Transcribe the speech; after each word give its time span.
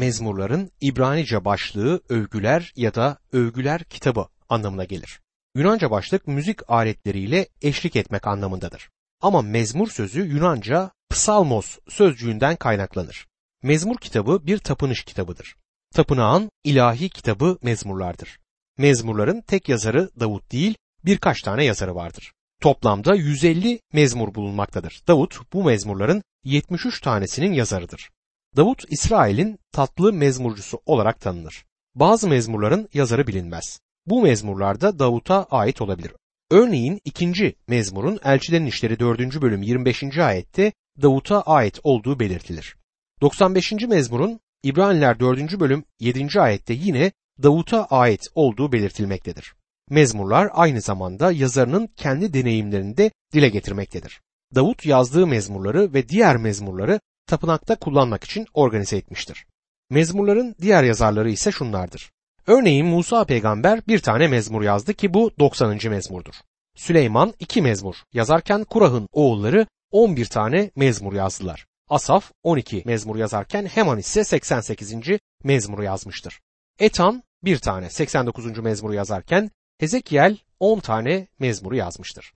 mezmurların 0.00 0.70
İbranice 0.80 1.44
başlığı 1.44 2.00
övgüler 2.08 2.72
ya 2.76 2.94
da 2.94 3.18
övgüler 3.32 3.84
kitabı 3.84 4.26
anlamına 4.48 4.84
gelir. 4.84 5.20
Yunanca 5.54 5.90
başlık 5.90 6.26
müzik 6.26 6.70
aletleriyle 6.70 7.48
eşlik 7.62 7.96
etmek 7.96 8.26
anlamındadır. 8.26 8.90
Ama 9.22 9.42
mezmur 9.42 9.88
sözü 9.88 10.20
Yunanca 10.22 10.90
psalmos 11.10 11.78
sözcüğünden 11.88 12.56
kaynaklanır. 12.56 13.26
Mezmur 13.62 13.96
kitabı 13.96 14.46
bir 14.46 14.58
tapınış 14.58 15.04
kitabıdır. 15.04 15.56
Tapınağın 15.94 16.50
ilahi 16.64 17.08
kitabı 17.08 17.58
mezmurlardır. 17.62 18.38
Mezmurların 18.78 19.40
tek 19.40 19.68
yazarı 19.68 20.10
Davut 20.20 20.52
değil, 20.52 20.74
birkaç 21.04 21.42
tane 21.42 21.64
yazarı 21.64 21.94
vardır. 21.94 22.32
Toplamda 22.62 23.14
150 23.14 23.80
mezmur 23.92 24.34
bulunmaktadır. 24.34 25.02
Davut 25.08 25.52
bu 25.52 25.64
mezmurların 25.64 26.22
73 26.44 27.00
tanesinin 27.00 27.52
yazarıdır. 27.52 28.10
Davut 28.56 28.84
İsrail'in 28.88 29.58
tatlı 29.72 30.12
mezmurcusu 30.12 30.80
olarak 30.86 31.20
tanınır. 31.20 31.64
Bazı 31.94 32.28
mezmurların 32.28 32.88
yazarı 32.94 33.26
bilinmez. 33.26 33.80
Bu 34.06 34.22
mezmurlar 34.22 34.80
da 34.80 34.98
Davut'a 34.98 35.44
ait 35.44 35.80
olabilir. 35.80 36.12
Örneğin 36.50 37.00
ikinci 37.04 37.56
mezmurun 37.68 38.18
Elçilerin 38.24 38.66
İşleri 38.66 38.98
4. 38.98 39.42
bölüm 39.42 39.62
25. 39.62 40.18
ayette 40.18 40.72
Davut'a 41.02 41.40
ait 41.40 41.80
olduğu 41.82 42.20
belirtilir. 42.20 42.76
95. 43.20 43.72
mezmurun 43.72 44.40
İbraniler 44.62 45.20
4. 45.20 45.60
bölüm 45.60 45.84
7. 46.00 46.40
ayette 46.40 46.74
yine 46.74 47.12
Davut'a 47.42 47.84
ait 47.84 48.28
olduğu 48.34 48.72
belirtilmektedir. 48.72 49.54
Mezmurlar 49.90 50.48
aynı 50.52 50.80
zamanda 50.80 51.32
yazarının 51.32 51.86
kendi 51.96 52.34
deneyimlerini 52.34 52.96
de 52.96 53.10
dile 53.32 53.48
getirmektedir. 53.48 54.20
Davut 54.54 54.86
yazdığı 54.86 55.26
mezmurları 55.26 55.94
ve 55.94 56.08
diğer 56.08 56.36
mezmurları 56.36 57.00
tapınakta 57.26 57.76
kullanmak 57.76 58.24
için 58.24 58.46
organize 58.54 58.96
etmiştir. 58.96 59.46
Mezmurların 59.90 60.54
diğer 60.60 60.84
yazarları 60.84 61.30
ise 61.30 61.52
şunlardır. 61.52 62.10
Örneğin 62.46 62.86
Musa 62.86 63.24
peygamber 63.24 63.86
bir 63.88 63.98
tane 63.98 64.28
mezmur 64.28 64.62
yazdı 64.62 64.94
ki 64.94 65.14
bu 65.14 65.30
90. 65.38 65.78
mezmurdur. 65.90 66.34
Süleyman 66.76 67.34
iki 67.38 67.62
mezmur 67.62 67.96
yazarken 68.12 68.64
Kurah'ın 68.64 69.08
oğulları 69.12 69.66
11 69.90 70.26
tane 70.26 70.70
mezmur 70.76 71.12
yazdılar. 71.12 71.66
Asaf 71.88 72.32
12 72.42 72.82
mezmur 72.86 73.16
yazarken 73.16 73.66
Heman 73.66 73.98
ise 73.98 74.24
88. 74.24 74.94
mezmuru 75.44 75.82
yazmıştır. 75.82 76.40
Etan 76.78 77.22
bir 77.44 77.58
tane 77.58 77.90
89. 77.90 78.58
mezmuru 78.58 78.94
yazarken 78.94 79.50
Hezekiel 79.78 80.36
10 80.60 80.80
tane 80.80 81.26
mezmuru 81.38 81.76
yazmıştır. 81.76 82.32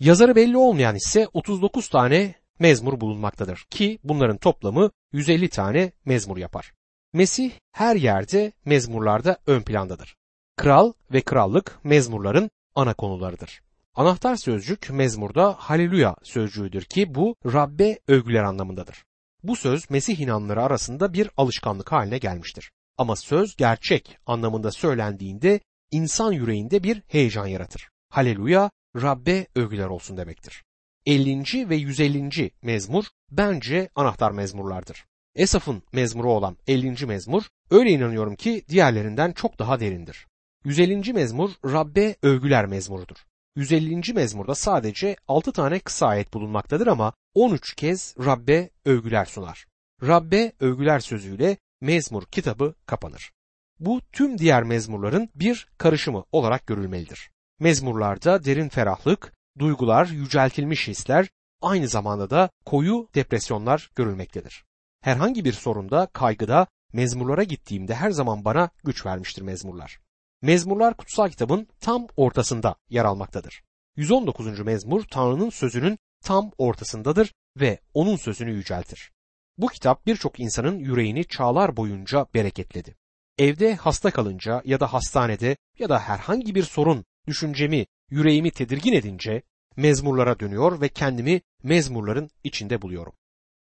Yazarı 0.00 0.36
belli 0.36 0.56
olmayan 0.56 0.96
ise 0.96 1.28
39 1.32 1.88
tane 1.88 2.34
mezmur 2.60 3.00
bulunmaktadır 3.00 3.66
ki 3.70 3.98
bunların 4.04 4.36
toplamı 4.36 4.90
150 5.12 5.48
tane 5.48 5.92
mezmur 6.04 6.36
yapar. 6.36 6.72
Mesih 7.12 7.50
her 7.72 7.96
yerde 7.96 8.52
mezmurlarda 8.64 9.38
ön 9.46 9.62
plandadır. 9.62 10.16
Kral 10.56 10.92
ve 11.12 11.20
krallık 11.20 11.78
mezmurların 11.84 12.50
ana 12.74 12.94
konularıdır. 12.94 13.62
Anahtar 13.94 14.36
sözcük 14.36 14.90
mezmurda 14.90 15.54
haleluya 15.58 16.16
sözcüğüdür 16.22 16.82
ki 16.82 17.14
bu 17.14 17.36
Rabbe 17.46 17.98
övgüler 18.08 18.42
anlamındadır. 18.42 19.04
Bu 19.42 19.56
söz 19.56 19.90
Mesih 19.90 20.20
inanları 20.20 20.62
arasında 20.62 21.12
bir 21.12 21.30
alışkanlık 21.36 21.92
haline 21.92 22.18
gelmiştir. 22.18 22.70
Ama 22.98 23.16
söz 23.16 23.56
gerçek 23.56 24.18
anlamında 24.26 24.70
söylendiğinde 24.70 25.60
insan 25.90 26.32
yüreğinde 26.32 26.82
bir 26.82 27.02
heyecan 27.08 27.46
yaratır. 27.46 27.88
Haleluya 28.08 28.70
Rabbe 28.96 29.46
övgüler 29.54 29.86
olsun 29.86 30.16
demektir. 30.16 30.62
50. 31.06 31.68
ve 31.68 31.76
150. 31.76 32.50
mezmur 32.62 33.04
bence 33.30 33.88
anahtar 33.94 34.30
mezmurlardır. 34.30 35.04
Esaf'ın 35.34 35.82
mezmuru 35.92 36.32
olan 36.32 36.56
50. 36.66 37.06
mezmur 37.06 37.42
öyle 37.70 37.90
inanıyorum 37.90 38.36
ki 38.36 38.64
diğerlerinden 38.68 39.32
çok 39.32 39.58
daha 39.58 39.80
derindir. 39.80 40.26
150. 40.64 41.12
mezmur 41.12 41.50
Rabbe 41.64 42.16
övgüler 42.22 42.66
mezmurudur. 42.66 43.16
150. 43.56 44.12
mezmurda 44.14 44.54
sadece 44.54 45.16
6 45.28 45.52
tane 45.52 45.78
kısa 45.78 46.06
ayet 46.06 46.34
bulunmaktadır 46.34 46.86
ama 46.86 47.12
13 47.34 47.74
kez 47.74 48.14
Rabbe 48.24 48.70
övgüler 48.84 49.24
sunar. 49.24 49.66
Rabbe 50.02 50.52
övgüler 50.60 51.00
sözüyle 51.00 51.56
mezmur 51.80 52.26
kitabı 52.26 52.74
kapanır. 52.86 53.32
Bu 53.78 54.00
tüm 54.12 54.38
diğer 54.38 54.62
mezmurların 54.62 55.30
bir 55.34 55.68
karışımı 55.78 56.24
olarak 56.32 56.66
görülmelidir. 56.66 57.30
Mezmurlarda 57.58 58.44
derin 58.44 58.68
ferahlık, 58.68 59.32
duygular, 59.60 60.06
yüceltilmiş 60.06 60.88
hisler, 60.88 61.28
aynı 61.62 61.88
zamanda 61.88 62.30
da 62.30 62.50
koyu 62.64 63.08
depresyonlar 63.14 63.90
görülmektedir. 63.94 64.64
Herhangi 65.00 65.44
bir 65.44 65.52
sorunda, 65.52 66.06
kaygıda 66.12 66.66
mezmurlara 66.92 67.42
gittiğimde 67.42 67.94
her 67.94 68.10
zaman 68.10 68.44
bana 68.44 68.70
güç 68.84 69.06
vermiştir 69.06 69.42
mezmurlar. 69.42 70.00
Mezmurlar 70.42 70.96
kutsal 70.96 71.28
kitabın 71.28 71.68
tam 71.80 72.06
ortasında 72.16 72.76
yer 72.88 73.04
almaktadır. 73.04 73.62
119. 73.96 74.60
mezmur 74.60 75.04
Tanrı'nın 75.04 75.50
sözünün 75.50 75.98
tam 76.24 76.50
ortasındadır 76.58 77.34
ve 77.60 77.80
onun 77.94 78.16
sözünü 78.16 78.52
yüceltir. 78.52 79.12
Bu 79.58 79.66
kitap 79.66 80.06
birçok 80.06 80.40
insanın 80.40 80.78
yüreğini 80.78 81.24
çağlar 81.24 81.76
boyunca 81.76 82.26
bereketledi. 82.34 82.96
Evde 83.38 83.74
hasta 83.74 84.10
kalınca 84.10 84.62
ya 84.64 84.80
da 84.80 84.92
hastanede 84.92 85.56
ya 85.78 85.88
da 85.88 85.98
herhangi 85.98 86.54
bir 86.54 86.62
sorun 86.62 87.04
düşüncemi, 87.26 87.86
yüreğimi 88.10 88.50
tedirgin 88.50 88.92
edince 88.92 89.42
mezmurlara 89.76 90.40
dönüyor 90.40 90.80
ve 90.80 90.88
kendimi 90.88 91.40
mezmurların 91.62 92.30
içinde 92.44 92.82
buluyorum. 92.82 93.12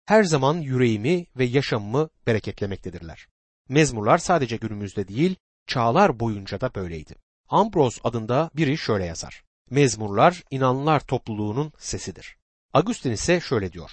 Her 0.06 0.24
zaman 0.24 0.58
yüreğimi 0.58 1.26
ve 1.36 1.46
yaşamımı 1.46 2.10
bereketlemektedirler. 2.28 3.28
Mezmurlar 3.70 4.18
sadece 4.18 4.58
günümüzde 4.58 5.08
değil, 5.08 5.36
çağlar 5.68 6.20
boyunca 6.20 6.62
da 6.62 6.76
böyleydi. 6.76 7.16
Ambros 7.50 7.98
adında 8.04 8.50
biri 8.56 8.78
şöyle 8.78 9.06
yazar. 9.06 9.44
Mezmurlar 9.70 10.44
inanlılar 10.52 11.00
topluluğunun 11.00 11.74
sesidir. 11.78 12.38
Agustin 12.74 13.12
ise 13.12 13.40
şöyle 13.40 13.72
diyor. 13.72 13.92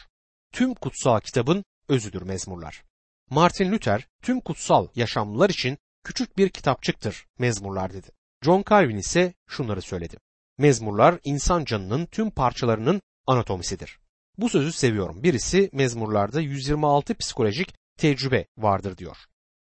Tüm 0.53 0.75
kutsal 0.75 1.21
kitabın 1.21 1.65
özüdür 1.89 2.23
mezmurlar. 2.23 2.85
Martin 3.31 3.73
Luther 3.73 4.09
tüm 4.23 4.41
kutsal 4.41 4.89
yaşamlılar 4.95 5.51
için 5.51 5.79
küçük 6.05 6.37
bir 6.37 6.49
kitapçıktır 6.49 7.27
mezmurlar 7.39 7.93
dedi. 7.93 8.09
John 8.43 8.65
Calvin 8.71 8.97
ise 8.97 9.35
şunları 9.49 9.83
söyledi. 9.83 10.17
Mezmurlar 10.59 11.19
insan 11.25 11.65
canının 11.65 12.07
tüm 12.07 12.31
parçalarının 12.31 13.01
anatomisidir. 13.27 13.99
Bu 14.39 14.49
sözü 14.49 14.73
seviyorum. 14.73 15.23
Birisi 15.23 15.71
mezmurlarda 15.73 16.41
126 16.41 17.15
psikolojik 17.15 17.75
tecrübe 17.99 18.47
vardır 18.59 18.99
diyor. 18.99 19.17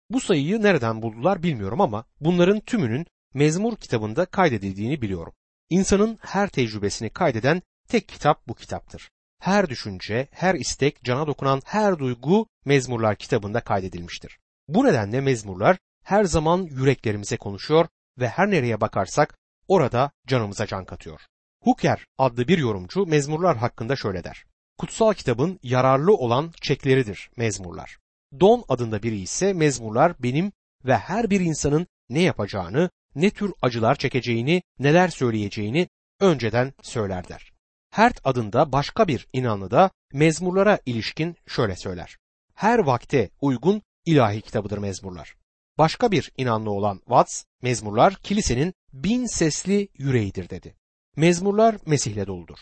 Bu 0.09 0.19
sayıyı 0.19 0.61
nereden 0.61 1.01
buldular 1.01 1.43
bilmiyorum 1.43 1.81
ama 1.81 2.05
bunların 2.21 2.59
tümünün 2.59 3.05
mezmur 3.33 3.75
kitabında 3.75 4.25
kaydedildiğini 4.25 5.01
biliyorum. 5.01 5.33
İnsanın 5.69 6.17
her 6.21 6.49
tecrübesini 6.49 7.09
kaydeden 7.09 7.61
tek 7.87 8.07
kitap 8.07 8.47
bu 8.47 8.53
kitaptır. 8.53 9.09
Her 9.39 9.69
düşünce, 9.69 10.27
her 10.31 10.55
istek, 10.55 11.03
cana 11.03 11.27
dokunan 11.27 11.61
her 11.65 11.99
duygu 11.99 12.47
mezmurlar 12.65 13.15
kitabında 13.15 13.61
kaydedilmiştir. 13.61 14.37
Bu 14.67 14.85
nedenle 14.85 15.21
mezmurlar 15.21 15.77
her 16.03 16.23
zaman 16.23 16.61
yüreklerimize 16.71 17.37
konuşuyor 17.37 17.87
ve 18.19 18.27
her 18.27 18.51
nereye 18.51 18.81
bakarsak 18.81 19.37
orada 19.67 20.11
canımıza 20.27 20.67
can 20.67 20.85
katıyor. 20.85 21.21
Hooker 21.63 22.05
adlı 22.17 22.47
bir 22.47 22.57
yorumcu 22.57 23.05
mezmurlar 23.05 23.57
hakkında 23.57 23.95
şöyle 23.95 24.23
der. 24.23 24.45
Kutsal 24.77 25.13
kitabın 25.13 25.59
yararlı 25.63 26.13
olan 26.13 26.51
çekleridir 26.61 27.29
mezmurlar. 27.37 27.97
Don 28.39 28.63
adında 28.69 29.03
biri 29.03 29.19
ise 29.19 29.53
mezmurlar 29.53 30.13
benim 30.19 30.51
ve 30.85 30.97
her 30.97 31.29
bir 31.29 31.41
insanın 31.41 31.87
ne 32.09 32.21
yapacağını, 32.21 32.89
ne 33.15 33.29
tür 33.29 33.53
acılar 33.61 33.95
çekeceğini, 33.95 34.61
neler 34.79 35.07
söyleyeceğini 35.07 35.87
önceden 36.19 36.73
söyler 36.81 37.27
der. 37.27 37.51
Hert 37.89 38.19
adında 38.23 38.71
başka 38.71 39.07
bir 39.07 39.27
inanlı 39.33 39.71
da 39.71 39.91
mezmurlara 40.13 40.79
ilişkin 40.85 41.35
şöyle 41.47 41.75
söyler. 41.75 42.17
Her 42.53 42.79
vakte 42.79 43.29
uygun 43.41 43.81
ilahi 44.05 44.41
kitabıdır 44.41 44.77
mezmurlar. 44.77 45.35
Başka 45.77 46.11
bir 46.11 46.31
inanlı 46.37 46.71
olan 46.71 46.97
Watts, 46.97 47.43
mezmurlar 47.61 48.15
kilisenin 48.15 48.73
bin 48.95 49.25
sesli 49.25 49.87
yüreğidir 49.97 50.49
dedi. 50.49 50.75
Mezmurlar 51.15 51.77
Mesih'le 51.85 52.27
doludur. 52.27 52.57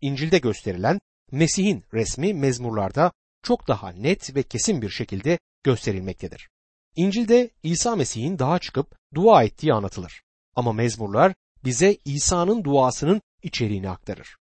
İncil'de 0.00 0.38
gösterilen 0.38 1.00
Mesih'in 1.32 1.84
resmi 1.94 2.34
mezmurlarda 2.34 3.12
çok 3.42 3.68
daha 3.68 3.92
net 3.92 4.36
ve 4.36 4.42
kesin 4.42 4.82
bir 4.82 4.90
şekilde 4.90 5.38
gösterilmektedir. 5.64 6.48
İncil'de 6.96 7.50
İsa 7.62 7.96
Mesih'in 7.96 8.38
dağa 8.38 8.58
çıkıp 8.58 8.96
dua 9.14 9.44
ettiği 9.44 9.72
anlatılır. 9.72 10.22
Ama 10.54 10.72
mezmurlar 10.72 11.34
bize 11.64 11.96
İsa'nın 12.04 12.64
duasının 12.64 13.22
içeriğini 13.42 13.90
aktarır. 13.90 14.36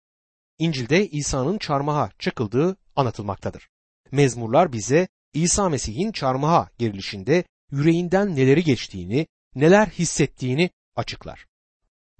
İncil'de 0.59 1.09
İsa'nın 1.09 1.59
çarmıha 1.59 2.11
çakıldığı 2.19 2.77
anlatılmaktadır. 2.97 3.69
Mezmurlar 4.13 4.73
bize 4.73 5.09
İsa 5.35 5.69
Mesih'in 5.69 6.13
çarmıha 6.13 6.71
gerilişinde 6.79 7.45
yüreğinden 7.71 8.37
neleri 8.37 8.65
geçtiğini, 8.65 9.27
neler 9.55 9.87
hissettiğini 9.87 10.71
açıklar. 10.97 11.47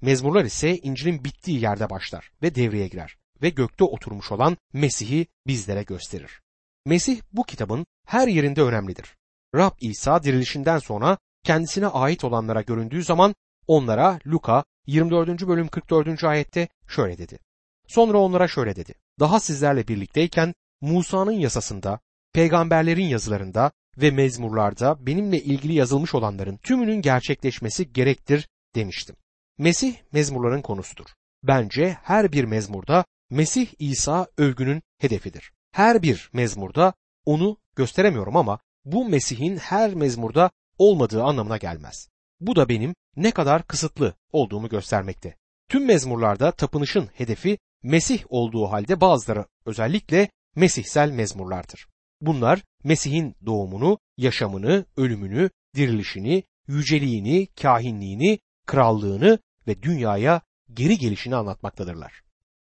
Mezmurlar 0.01 0.45
ise 0.45 0.77
İncil'in 0.77 1.23
bittiği 1.23 1.61
yerde 1.61 1.89
başlar 1.89 2.31
ve 2.41 2.55
devreye 2.55 2.87
girer 2.87 3.17
ve 3.41 3.49
gökte 3.49 3.83
oturmuş 3.83 4.31
olan 4.31 4.57
Mesih'i 4.73 5.27
bizlere 5.47 5.83
gösterir. 5.83 6.41
Mesih 6.85 7.21
bu 7.33 7.43
kitabın 7.43 7.85
her 8.05 8.27
yerinde 8.27 8.61
önemlidir. 8.61 9.15
Rab 9.55 9.71
İsa 9.81 10.23
dirilişinden 10.23 10.79
sonra 10.79 11.17
kendisine 11.43 11.87
ait 11.87 12.23
olanlara 12.23 12.61
göründüğü 12.61 13.03
zaman 13.03 13.35
onlara 13.67 14.19
Luka 14.27 14.63
24. 14.87 15.47
bölüm 15.47 15.67
44. 15.67 16.23
ayette 16.23 16.67
şöyle 16.87 17.17
dedi. 17.17 17.39
Sonra 17.87 18.17
onlara 18.17 18.47
şöyle 18.47 18.75
dedi. 18.75 18.93
Daha 19.19 19.39
sizlerle 19.39 19.87
birlikteyken 19.87 20.53
Musa'nın 20.81 21.31
yasasında, 21.31 21.99
peygamberlerin 22.33 23.05
yazılarında 23.05 23.71
ve 23.97 24.11
mezmurlarda 24.11 25.05
benimle 25.05 25.41
ilgili 25.41 25.73
yazılmış 25.73 26.15
olanların 26.15 26.57
tümünün 26.57 27.01
gerçekleşmesi 27.01 27.93
gerektir 27.93 28.47
demiştim. 28.75 29.15
Mesih 29.57 29.95
mezmurların 30.11 30.61
konusudur. 30.61 31.05
Bence 31.43 31.97
her 32.03 32.31
bir 32.31 32.43
mezmurda 32.43 33.05
Mesih 33.29 33.67
İsa 33.79 34.27
övgünün 34.37 34.81
hedefidir. 34.97 35.51
Her 35.71 36.01
bir 36.01 36.29
mezmurda 36.33 36.93
onu 37.25 37.57
gösteremiyorum 37.75 38.37
ama 38.37 38.59
bu 38.85 39.09
Mesih'in 39.09 39.57
her 39.57 39.93
mezmurda 39.93 40.51
olmadığı 40.77 41.23
anlamına 41.23 41.57
gelmez. 41.57 42.09
Bu 42.39 42.55
da 42.55 42.69
benim 42.69 42.95
ne 43.15 43.31
kadar 43.31 43.67
kısıtlı 43.67 44.13
olduğumu 44.31 44.69
göstermekte. 44.69 45.35
Tüm 45.69 45.85
mezmurlarda 45.85 46.51
tapınışın 46.51 47.09
hedefi 47.13 47.57
Mesih 47.83 48.23
olduğu 48.29 48.65
halde 48.65 49.01
bazıları 49.01 49.45
özellikle 49.65 50.29
Mesihsel 50.55 51.11
mezmurlardır. 51.11 51.87
Bunlar 52.21 52.63
Mesih'in 52.83 53.35
doğumunu, 53.45 53.99
yaşamını, 54.17 54.85
ölümünü, 54.97 55.49
dirilişini, 55.75 56.43
yüceliğini, 56.67 57.47
kahinliğini, 57.61 58.39
krallığını 58.65 59.39
ve 59.67 59.83
dünyaya 59.83 60.41
geri 60.73 60.97
gelişini 60.97 61.35
anlatmaktadırlar. 61.35 62.23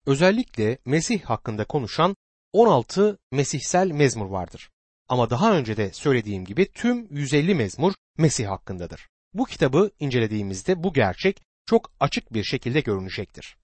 Özellikle 0.05 0.77
Mesih 0.85 1.21
hakkında 1.21 1.65
konuşan 1.65 2.15
16 2.53 3.17
Mesihsel 3.31 3.91
mezmur 3.91 4.25
vardır. 4.25 4.69
Ama 5.07 5.29
daha 5.29 5.57
önce 5.57 5.77
de 5.77 5.93
söylediğim 5.93 6.45
gibi 6.45 6.71
tüm 6.71 7.07
150 7.15 7.55
mezmur 7.55 7.93
Mesih 8.17 8.47
hakkındadır. 8.47 9.07
Bu 9.33 9.45
kitabı 9.45 9.91
incelediğimizde 9.99 10.83
bu 10.83 10.93
gerçek 10.93 11.41
çok 11.65 11.91
açık 11.99 12.33
bir 12.33 12.43
şekilde 12.43 12.81
görünecektir. 12.81 13.57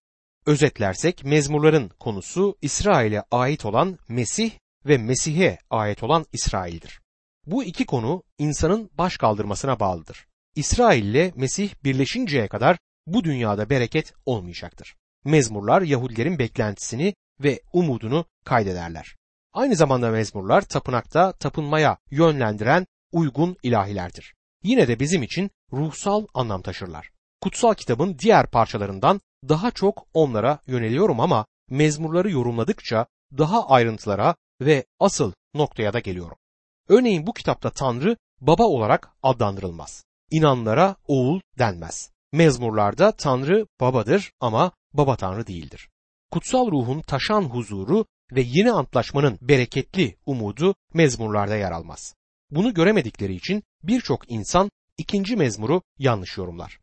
Özetlersek 0.46 1.24
mezmurların 1.24 1.90
konusu 1.90 2.58
İsrail'e 2.62 3.24
ait 3.32 3.66
olan 3.66 3.98
Mesih 4.08 4.52
ve 4.86 4.98
Mesih'e 4.98 5.58
ait 5.70 6.04
olan 6.04 6.26
İsrail'dir. 6.34 7.02
Bu 7.46 7.64
iki 7.64 7.86
konu 7.86 8.24
insanın 8.38 8.90
baş 8.98 9.18
kaldırmasına 9.18 9.80
bağlıdır. 9.80 10.28
İsrail 10.56 11.06
ile 11.06 11.32
Mesih 11.36 11.74
birleşinceye 11.84 12.48
kadar 12.48 12.78
bu 13.08 13.24
dünyada 13.24 13.70
bereket 13.70 14.14
olmayacaktır. 14.26 14.96
Mezmurlar 15.26 15.82
Yahudilerin 15.82 16.40
beklentisini 16.40 17.14
ve 17.40 17.62
umudunu 17.74 18.26
kaydederler. 18.46 19.16
Aynı 19.54 19.76
zamanda 19.76 20.12
mezmurlar 20.12 20.62
tapınakta 20.62 21.32
tapınmaya 21.32 21.98
yönlendiren 22.12 22.88
uygun 23.12 23.58
ilahilerdir. 23.64 24.34
Yine 24.64 24.88
de 24.88 25.00
bizim 25.00 25.24
için 25.24 25.52
ruhsal 25.74 26.28
anlam 26.34 26.62
taşırlar. 26.62 27.10
Kutsal 27.42 27.74
kitabın 27.74 28.20
diğer 28.20 28.52
parçalarından 28.52 29.22
daha 29.50 29.72
çok 29.72 30.08
onlara 30.14 30.60
yöneliyorum 30.68 31.20
ama 31.20 31.46
mezmurları 31.70 32.32
yorumladıkça 32.32 33.06
daha 33.38 33.70
ayrıntılara 33.70 34.36
ve 34.62 34.86
asıl 35.00 35.34
noktaya 35.54 35.94
da 35.94 36.00
geliyorum. 36.00 36.38
Örneğin 36.88 37.28
bu 37.28 37.34
kitapta 37.34 37.70
Tanrı 37.70 38.18
baba 38.42 38.64
olarak 38.64 39.10
adlandırılmaz. 39.24 40.04
İnanlara 40.32 40.96
oğul 41.08 41.40
denmez. 41.60 42.12
Mezmurlarda 42.34 43.12
Tanrı 43.12 43.68
babadır 43.80 44.32
ama 44.40 44.72
baba 44.94 45.16
Tanrı 45.16 45.48
değildir. 45.48 45.90
Kutsal 46.32 46.72
ruhun 46.72 47.02
taşan 47.02 47.42
huzuru 47.42 48.06
ve 48.32 48.42
yeni 48.42 48.72
antlaşmanın 48.72 49.38
bereketli 49.42 50.16
umudu 50.26 50.76
mezmurlarda 50.94 51.56
yer 51.56 51.72
almaz. 51.72 52.16
Bunu 52.52 52.74
göremedikleri 52.74 53.36
için 53.36 53.64
birçok 53.84 54.32
insan 54.32 54.70
ikinci 54.98 55.36
mezmuru 55.36 55.82
yanlış 55.98 56.38
yorumlar. 56.38 56.80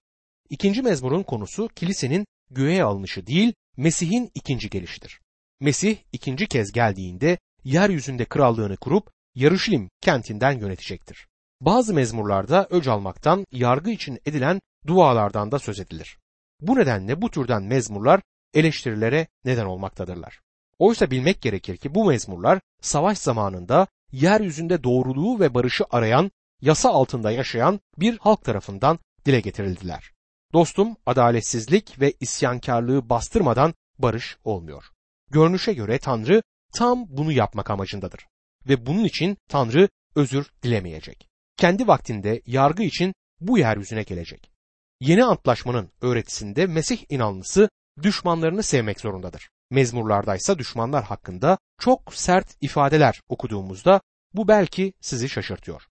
İkinci 0.51 0.83
mezmurun 0.83 1.23
konusu 1.23 1.69
kilisenin 1.69 2.27
göğe 2.51 2.85
alınışı 2.85 3.27
değil, 3.27 3.55
Mesih'in 3.77 4.31
ikinci 4.35 4.71
gelişidir. 4.71 5.21
Mesih 5.61 5.97
ikinci 6.13 6.47
kez 6.47 6.73
geldiğinde 6.73 7.39
yeryüzünde 7.65 8.25
krallığını 8.25 8.77
kurup 8.77 9.11
Yarışilim 9.37 9.91
kentinden 10.01 10.53
yönetecektir. 10.53 11.29
Bazı 11.61 11.95
mezmurlarda 11.95 12.67
öc 12.71 12.89
almaktan, 12.89 13.47
yargı 13.53 13.91
için 13.91 14.19
edilen 14.27 14.61
dualardan 14.87 15.53
da 15.53 15.59
söz 15.59 15.81
edilir. 15.81 16.19
Bu 16.61 16.77
nedenle 16.77 17.23
bu 17.23 17.31
türden 17.31 17.63
mezmurlar 17.63 18.23
eleştirilere 18.55 19.27
neden 19.45 19.67
olmaktadırlar. 19.67 20.41
Oysa 20.79 21.11
bilmek 21.11 21.43
gerekir 21.43 21.77
ki 21.77 21.95
bu 21.95 22.05
mezmurlar 22.05 22.61
savaş 22.81 23.19
zamanında 23.19 23.87
yeryüzünde 24.13 24.85
doğruluğu 24.85 25.41
ve 25.41 25.55
barışı 25.55 25.85
arayan, 25.91 26.31
yasa 26.61 26.91
altında 26.91 27.31
yaşayan 27.31 27.81
bir 27.99 28.19
halk 28.19 28.45
tarafından 28.45 28.99
dile 29.27 29.41
getirildiler. 29.41 30.13
Dostum, 30.53 30.97
adaletsizlik 31.07 32.01
ve 32.01 32.13
isyankarlığı 32.21 33.09
bastırmadan 33.09 33.75
barış 33.99 34.39
olmuyor. 34.45 34.85
Görünüşe 35.31 35.73
göre 35.73 35.99
Tanrı 35.99 36.43
tam 36.75 37.05
bunu 37.09 37.33
yapmak 37.33 37.71
amacındadır. 37.71 38.27
Ve 38.69 38.87
bunun 38.87 39.05
için 39.05 39.37
Tanrı 39.49 39.89
özür 40.15 40.47
dilemeyecek. 40.63 41.29
Kendi 41.57 41.87
vaktinde 41.87 42.43
yargı 42.47 42.83
için 42.83 43.15
bu 43.41 43.59
yeryüzüne 43.59 44.03
gelecek. 44.03 44.51
Yeni 45.01 45.25
antlaşmanın 45.25 45.91
öğretisinde 46.01 46.67
Mesih 46.67 47.05
inanlısı 47.09 47.69
düşmanlarını 48.03 48.63
sevmek 48.63 49.01
zorundadır. 49.01 49.51
Mezmurlardaysa 49.71 50.59
düşmanlar 50.59 51.05
hakkında 51.05 51.59
çok 51.79 52.15
sert 52.15 52.57
ifadeler 52.61 53.21
okuduğumuzda 53.29 54.01
bu 54.35 54.49
belki 54.49 54.93
sizi 55.01 55.29
şaşırtıyor. 55.29 55.83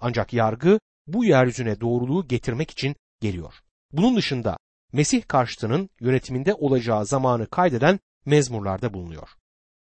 Ancak 0.00 0.32
yargı 0.32 0.80
bu 1.06 1.24
yeryüzüne 1.24 1.80
doğruluğu 1.80 2.28
getirmek 2.28 2.70
için 2.70 2.96
geliyor. 3.20 3.54
Bunun 3.92 4.16
dışında 4.16 4.58
Mesih 4.92 5.28
karşıtının 5.28 5.90
yönetiminde 6.00 6.54
olacağı 6.54 7.06
zamanı 7.06 7.46
kaydeden 7.46 8.00
mezmurlarda 8.26 8.94
bulunuyor. 8.94 9.28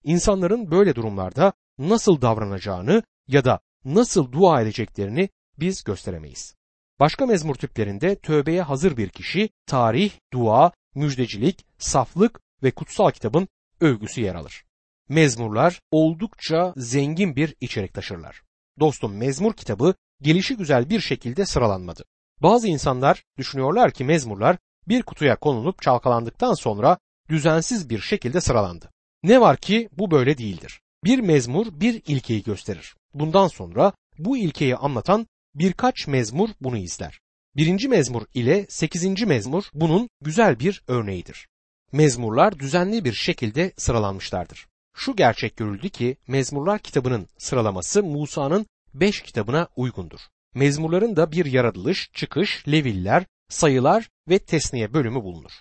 İnsanların 0.03 0.71
böyle 0.71 0.95
durumlarda 0.95 1.53
nasıl 1.77 2.21
davranacağını 2.21 3.03
ya 3.27 3.45
da 3.45 3.59
nasıl 3.85 4.31
dua 4.31 4.61
edeceklerini 4.61 5.29
biz 5.59 5.83
gösteremeyiz. 5.83 6.55
Başka 6.99 7.25
mezmur 7.25 7.55
tiplerinde 7.55 8.15
tövbeye 8.15 8.61
hazır 8.61 8.97
bir 8.97 9.09
kişi, 9.09 9.49
tarih, 9.67 10.11
dua, 10.33 10.71
müjdecilik, 10.95 11.65
saflık 11.77 12.39
ve 12.63 12.71
kutsal 12.71 13.11
kitabın 13.11 13.47
övgüsü 13.81 14.21
yer 14.21 14.35
alır. 14.35 14.63
Mezmurlar 15.09 15.79
oldukça 15.91 16.73
zengin 16.77 17.35
bir 17.35 17.55
içerik 17.61 17.93
taşırlar. 17.93 18.41
Dostum 18.79 19.17
mezmur 19.17 19.53
kitabı 19.53 19.93
gelişi 20.21 20.57
güzel 20.57 20.89
bir 20.89 20.99
şekilde 20.99 21.45
sıralanmadı. 21.45 22.05
Bazı 22.41 22.67
insanlar 22.67 23.23
düşünüyorlar 23.37 23.91
ki 23.91 24.03
mezmurlar 24.03 24.57
bir 24.87 25.03
kutuya 25.03 25.35
konulup 25.35 25.81
çalkalandıktan 25.81 26.53
sonra 26.53 26.97
düzensiz 27.29 27.89
bir 27.89 27.99
şekilde 27.99 28.41
sıralandı. 28.41 28.91
Ne 29.23 29.41
var 29.41 29.57
ki 29.57 29.89
bu 29.91 30.11
böyle 30.11 30.37
değildir. 30.37 30.81
Bir 31.03 31.19
mezmur 31.19 31.67
bir 31.79 32.01
ilkeyi 32.07 32.43
gösterir. 32.43 32.95
Bundan 33.15 33.47
sonra 33.47 33.93
bu 34.19 34.37
ilkeyi 34.37 34.75
anlatan 34.75 35.27
birkaç 35.55 36.07
mezmur 36.07 36.49
bunu 36.61 36.77
izler. 36.77 37.19
Birinci 37.55 37.87
mezmur 37.87 38.21
ile 38.33 38.65
sekizinci 38.69 39.25
mezmur 39.25 39.63
bunun 39.73 40.09
güzel 40.21 40.59
bir 40.59 40.83
örneğidir. 40.87 41.47
Mezmurlar 41.91 42.59
düzenli 42.59 43.05
bir 43.05 43.13
şekilde 43.13 43.73
sıralanmışlardır. 43.77 44.67
Şu 44.95 45.15
gerçek 45.15 45.57
görüldü 45.57 45.89
ki 45.89 46.17
mezmurlar 46.27 46.79
kitabının 46.79 47.27
sıralaması 47.37 48.03
Musa'nın 48.03 48.65
beş 48.93 49.21
kitabına 49.21 49.67
uygundur. 49.75 50.19
Mezmurların 50.53 51.15
da 51.15 51.31
bir 51.31 51.45
yaratılış, 51.45 52.09
çıkış, 52.13 52.67
leviller, 52.67 53.25
sayılar 53.49 54.09
ve 54.29 54.39
tesniye 54.39 54.93
bölümü 54.93 55.23
bulunur. 55.23 55.51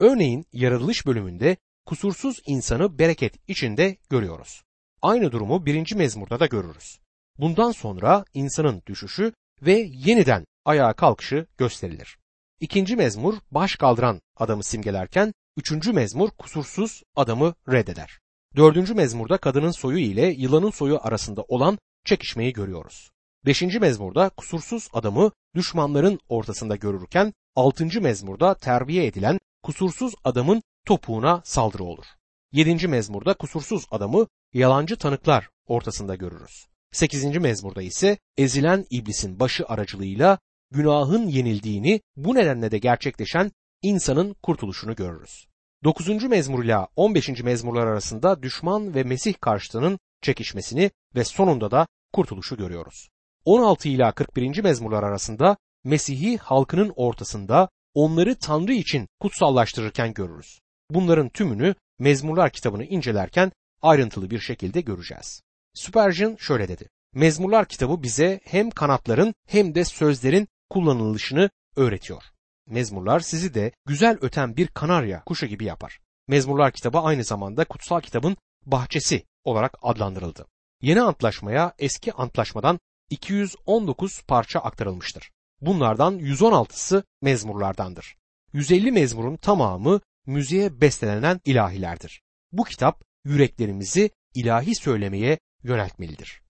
Örneğin 0.00 0.44
yaratılış 0.52 1.06
bölümünde 1.06 1.56
kusursuz 1.86 2.42
insanı 2.46 2.98
bereket 2.98 3.48
içinde 3.48 3.96
görüyoruz. 4.10 4.62
Aynı 5.02 5.32
durumu 5.32 5.66
birinci 5.66 5.94
mezmurda 5.94 6.40
da 6.40 6.46
görürüz. 6.46 6.98
Bundan 7.38 7.70
sonra 7.70 8.24
insanın 8.34 8.82
düşüşü 8.86 9.32
ve 9.62 9.72
yeniden 9.92 10.44
ayağa 10.64 10.92
kalkışı 10.92 11.46
gösterilir. 11.58 12.18
İkinci 12.60 12.96
mezmur 12.96 13.34
baş 13.50 13.76
kaldıran 13.76 14.20
adamı 14.36 14.64
simgelerken, 14.64 15.32
üçüncü 15.56 15.92
mezmur 15.92 16.30
kusursuz 16.30 17.02
adamı 17.16 17.54
reddeder. 17.68 18.18
Dördüncü 18.56 18.94
mezmurda 18.94 19.38
kadının 19.38 19.70
soyu 19.70 19.98
ile 19.98 20.26
yılanın 20.26 20.70
soyu 20.70 20.98
arasında 21.02 21.42
olan 21.42 21.78
çekişmeyi 22.04 22.52
görüyoruz. 22.52 23.10
Beşinci 23.46 23.80
mezmurda 23.80 24.28
kusursuz 24.28 24.88
adamı 24.92 25.30
düşmanların 25.54 26.20
ortasında 26.28 26.76
görürken, 26.76 27.32
altıncı 27.56 28.00
mezmurda 28.00 28.54
terbiye 28.54 29.06
edilen 29.06 29.38
kusursuz 29.62 30.14
adamın 30.24 30.62
topuğuna 30.86 31.42
saldırı 31.44 31.84
olur. 31.84 32.04
Yedinci 32.52 32.88
mezmurda 32.88 33.34
kusursuz 33.34 33.86
adamı 33.90 34.26
yalancı 34.54 34.96
tanıklar 34.96 35.48
ortasında 35.66 36.14
görürüz. 36.14 36.66
Sekizinci 36.92 37.40
mezmurda 37.40 37.82
ise 37.82 38.18
ezilen 38.36 38.86
iblisin 38.90 39.40
başı 39.40 39.66
aracılığıyla 39.66 40.38
günahın 40.70 41.28
yenildiğini 41.28 42.00
bu 42.16 42.34
nedenle 42.34 42.70
de 42.70 42.78
gerçekleşen 42.78 43.52
insanın 43.82 44.34
kurtuluşunu 44.42 44.94
görürüz. 44.94 45.46
9. 45.84 46.24
mezmur 46.24 46.64
ile 46.64 46.76
15. 46.96 47.28
mezmurlar 47.28 47.86
arasında 47.86 48.42
düşman 48.42 48.94
ve 48.94 49.02
Mesih 49.02 49.34
karşıtının 49.40 49.98
çekişmesini 50.22 50.90
ve 51.14 51.24
sonunda 51.24 51.70
da 51.70 51.86
kurtuluşu 52.12 52.56
görüyoruz. 52.56 53.08
16 53.44 53.88
ila 53.88 54.12
41. 54.12 54.62
mezmurlar 54.62 55.02
arasında 55.02 55.56
Mesih'i 55.84 56.36
halkının 56.36 56.92
ortasında 56.96 57.68
onları 57.94 58.38
Tanrı 58.38 58.72
için 58.72 59.08
kutsallaştırırken 59.20 60.14
görürüz. 60.14 60.60
Bunların 60.90 61.28
tümünü 61.28 61.74
Mezmurlar 61.98 62.50
kitabını 62.50 62.84
incelerken 62.84 63.52
ayrıntılı 63.82 64.30
bir 64.30 64.40
şekilde 64.40 64.80
göreceğiz. 64.80 65.42
Spurgeon 65.74 66.36
şöyle 66.36 66.68
dedi. 66.68 66.88
Mezmurlar 67.14 67.68
kitabı 67.68 68.02
bize 68.02 68.40
hem 68.44 68.70
kanatların 68.70 69.34
hem 69.48 69.74
de 69.74 69.84
sözlerin 69.84 70.48
kullanılışını 70.70 71.50
öğretiyor. 71.76 72.22
Mezmurlar 72.66 73.20
sizi 73.20 73.54
de 73.54 73.72
güzel 73.86 74.18
öten 74.20 74.56
bir 74.56 74.66
kanarya 74.66 75.24
kuşu 75.24 75.46
gibi 75.46 75.64
yapar. 75.64 76.00
Mezmurlar 76.28 76.72
kitabı 76.72 76.98
aynı 76.98 77.24
zamanda 77.24 77.64
kutsal 77.64 78.00
kitabın 78.00 78.36
bahçesi 78.66 79.24
olarak 79.44 79.74
adlandırıldı. 79.82 80.46
Yeni 80.82 81.02
antlaşmaya 81.02 81.74
eski 81.78 82.12
antlaşmadan 82.12 82.80
219 83.10 84.22
parça 84.22 84.60
aktarılmıştır. 84.60 85.30
Bunlardan 85.60 86.18
116'sı 86.18 87.04
mezmurlardandır. 87.22 88.16
150 88.52 88.92
mezmurun 88.92 89.36
tamamı 89.36 90.00
müziğe 90.26 90.80
bestelenen 90.80 91.40
ilahilerdir. 91.44 92.22
Bu 92.52 92.64
kitap 92.64 93.04
yüreklerimizi 93.24 94.10
ilahi 94.34 94.74
söylemeye 94.74 95.38
yöneltmelidir. 95.62 96.42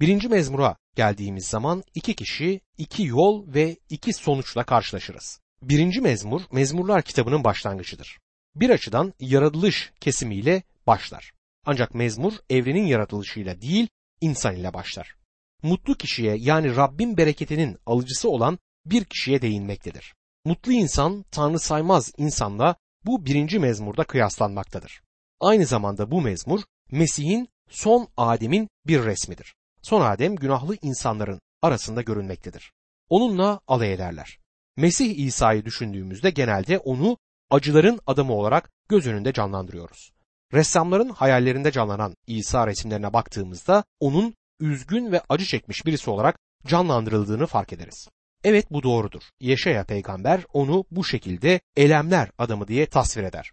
Birinci 0.00 0.28
mezmura 0.28 0.76
geldiğimiz 0.96 1.46
zaman 1.46 1.82
iki 1.94 2.14
kişi, 2.14 2.60
iki 2.78 3.06
yol 3.06 3.54
ve 3.54 3.76
iki 3.88 4.12
sonuçla 4.12 4.64
karşılaşırız. 4.64 5.40
Birinci 5.62 6.00
mezmur, 6.00 6.42
mezmurlar 6.52 7.02
kitabının 7.02 7.44
başlangıcıdır. 7.44 8.18
Bir 8.54 8.70
açıdan 8.70 9.14
yaratılış 9.20 9.92
kesimiyle 10.00 10.62
başlar. 10.86 11.32
Ancak 11.66 11.94
mezmur 11.94 12.32
evrenin 12.50 12.86
yaratılışıyla 12.86 13.60
değil, 13.60 13.88
insan 14.20 14.56
ile 14.56 14.74
başlar. 14.74 15.16
Mutlu 15.62 15.94
kişiye 15.94 16.36
yani 16.38 16.76
Rabbin 16.76 17.16
bereketinin 17.16 17.78
alıcısı 17.86 18.30
olan 18.30 18.58
bir 18.86 19.04
kişiye 19.04 19.42
değinmektedir. 19.42 20.14
Mutlu 20.44 20.72
insan 20.72 21.24
Tanrı 21.30 21.58
saymaz 21.58 22.12
insanla 22.16 22.76
bu 23.04 23.26
birinci 23.26 23.58
mezmurda 23.58 24.04
kıyaslanmaktadır. 24.04 25.02
Aynı 25.40 25.66
zamanda 25.66 26.10
bu 26.10 26.20
mezmur 26.20 26.60
Mesih'in 26.90 27.48
son 27.70 28.08
Adem'in 28.16 28.68
bir 28.86 29.04
resmidir. 29.04 29.54
Son 29.82 30.00
Adem 30.00 30.36
günahlı 30.36 30.76
insanların 30.82 31.40
arasında 31.62 32.02
görünmektedir. 32.02 32.72
Onunla 33.08 33.60
alay 33.66 33.92
ederler. 33.92 34.38
Mesih 34.76 35.18
İsa'yı 35.18 35.64
düşündüğümüzde 35.64 36.30
genelde 36.30 36.78
onu 36.78 37.18
acıların 37.50 38.00
adamı 38.06 38.32
olarak 38.32 38.70
göz 38.88 39.06
önünde 39.06 39.32
canlandırıyoruz. 39.32 40.12
Ressamların 40.52 41.08
hayallerinde 41.08 41.72
canlanan 41.72 42.14
İsa 42.26 42.66
resimlerine 42.66 43.12
baktığımızda 43.12 43.84
onun 44.00 44.34
üzgün 44.60 45.12
ve 45.12 45.22
acı 45.28 45.44
çekmiş 45.44 45.86
birisi 45.86 46.10
olarak 46.10 46.38
canlandırıldığını 46.66 47.46
fark 47.46 47.72
ederiz. 47.72 48.08
Evet 48.44 48.70
bu 48.70 48.82
doğrudur. 48.82 49.22
Yeşaya 49.40 49.84
peygamber 49.84 50.44
onu 50.52 50.84
bu 50.90 51.04
şekilde 51.04 51.60
elemler 51.76 52.30
adamı 52.38 52.68
diye 52.68 52.86
tasvir 52.86 53.22
eder. 53.22 53.52